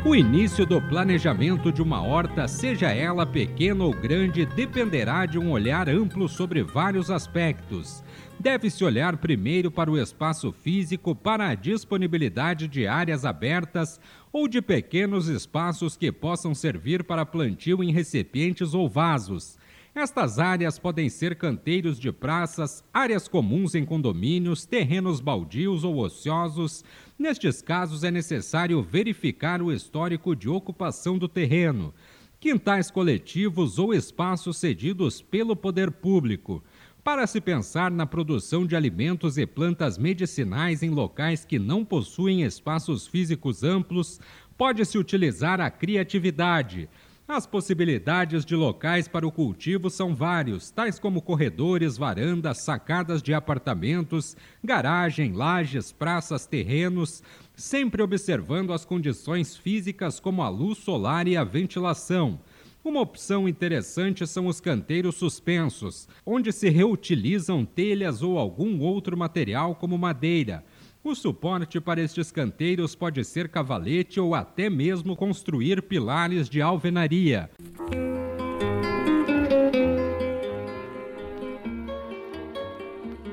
O 0.03 0.15
início 0.15 0.65
do 0.65 0.81
planejamento 0.81 1.71
de 1.71 1.79
uma 1.79 2.01
horta, 2.01 2.47
seja 2.47 2.89
ela 2.89 3.23
pequena 3.23 3.83
ou 3.83 3.93
grande, 3.93 4.47
dependerá 4.47 5.27
de 5.27 5.37
um 5.37 5.51
olhar 5.51 5.87
amplo 5.87 6.27
sobre 6.27 6.63
vários 6.63 7.11
aspectos. 7.11 8.03
Deve-se 8.39 8.83
olhar 8.83 9.17
primeiro 9.17 9.69
para 9.69 9.91
o 9.91 9.99
espaço 9.99 10.51
físico, 10.51 11.13
para 11.13 11.49
a 11.49 11.55
disponibilidade 11.55 12.67
de 12.67 12.87
áreas 12.87 13.25
abertas 13.25 13.99
ou 14.33 14.47
de 14.47 14.59
pequenos 14.59 15.27
espaços 15.27 15.95
que 15.95 16.11
possam 16.11 16.55
servir 16.55 17.03
para 17.03 17.23
plantio 17.23 17.83
em 17.83 17.91
recipientes 17.91 18.73
ou 18.73 18.89
vasos. 18.89 19.55
Estas 19.93 20.39
áreas 20.39 20.79
podem 20.79 21.09
ser 21.09 21.35
canteiros 21.35 21.99
de 21.99 22.13
praças, 22.13 22.81
áreas 22.93 23.27
comuns 23.27 23.75
em 23.75 23.83
condomínios, 23.83 24.65
terrenos 24.65 25.19
baldios 25.19 25.83
ou 25.83 25.97
ociosos. 25.97 26.85
Nestes 27.19 27.61
casos, 27.61 28.05
é 28.05 28.09
necessário 28.09 28.81
verificar 28.81 29.61
o 29.61 29.69
histórico 29.69 30.33
de 30.33 30.47
ocupação 30.47 31.17
do 31.17 31.27
terreno, 31.27 31.93
quintais 32.39 32.89
coletivos 32.89 33.77
ou 33.77 33.93
espaços 33.93 34.55
cedidos 34.55 35.21
pelo 35.21 35.57
poder 35.57 35.91
público. 35.91 36.63
Para 37.03 37.27
se 37.27 37.41
pensar 37.41 37.91
na 37.91 38.05
produção 38.05 38.65
de 38.65 38.77
alimentos 38.77 39.37
e 39.37 39.45
plantas 39.45 39.97
medicinais 39.97 40.81
em 40.81 40.89
locais 40.89 41.43
que 41.43 41.59
não 41.59 41.83
possuem 41.83 42.43
espaços 42.43 43.07
físicos 43.07 43.61
amplos, 43.61 44.21
pode-se 44.57 44.97
utilizar 44.97 45.59
a 45.59 45.69
criatividade 45.69 46.87
as 47.33 47.45
possibilidades 47.47 48.43
de 48.43 48.55
locais 48.55 49.07
para 49.07 49.25
o 49.25 49.31
cultivo 49.31 49.89
são 49.89 50.13
vários, 50.13 50.69
tais 50.69 50.99
como 50.99 51.21
corredores, 51.21 51.97
varandas, 51.97 52.59
sacadas 52.59 53.21
de 53.21 53.33
apartamentos, 53.33 54.35
garagem, 54.61 55.31
lajes, 55.31 55.93
praças, 55.93 56.45
terrenos, 56.45 57.23
sempre 57.55 58.03
observando 58.03 58.73
as 58.73 58.83
condições 58.83 59.55
físicas 59.55 60.19
como 60.19 60.41
a 60.41 60.49
luz 60.49 60.79
solar 60.79 61.25
e 61.25 61.37
a 61.37 61.43
ventilação. 61.45 62.37
Uma 62.83 62.99
opção 62.99 63.47
interessante 63.47 64.27
são 64.27 64.47
os 64.47 64.59
canteiros 64.59 65.15
suspensos, 65.15 66.09
onde 66.25 66.51
se 66.51 66.69
reutilizam 66.69 67.63
telhas 67.63 68.21
ou 68.21 68.37
algum 68.37 68.81
outro 68.81 69.15
material 69.15 69.75
como 69.75 69.97
madeira 69.97 70.65
o 71.03 71.15
suporte 71.15 71.81
para 71.81 72.01
estes 72.01 72.31
canteiros 72.31 72.95
pode 72.95 73.23
ser 73.25 73.49
cavalete 73.49 74.19
ou 74.19 74.35
até 74.35 74.69
mesmo 74.69 75.15
construir 75.15 75.81
pilares 75.81 76.47
de 76.47 76.61
alvenaria. 76.61 77.49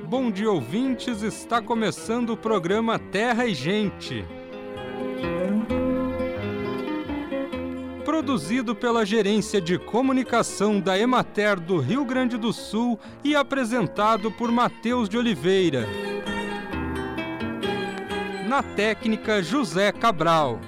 Bom 0.08 0.30
dia, 0.30 0.50
ouvintes! 0.50 1.22
Está 1.22 1.60
começando 1.60 2.30
o 2.30 2.36
programa 2.36 2.98
Terra 2.98 3.46
e 3.46 3.54
Gente. 3.54 4.24
Produzido 8.04 8.74
pela 8.74 9.04
Gerência 9.04 9.60
de 9.60 9.78
Comunicação 9.78 10.80
da 10.80 10.98
Emater 10.98 11.60
do 11.60 11.78
Rio 11.78 12.04
Grande 12.06 12.38
do 12.38 12.52
Sul 12.52 12.98
e 13.22 13.36
apresentado 13.36 14.32
por 14.32 14.50
Matheus 14.50 15.08
de 15.08 15.18
Oliveira 15.18 15.86
na 18.48 18.62
técnica 18.62 19.42
José 19.42 19.92
Cabral. 19.92 20.58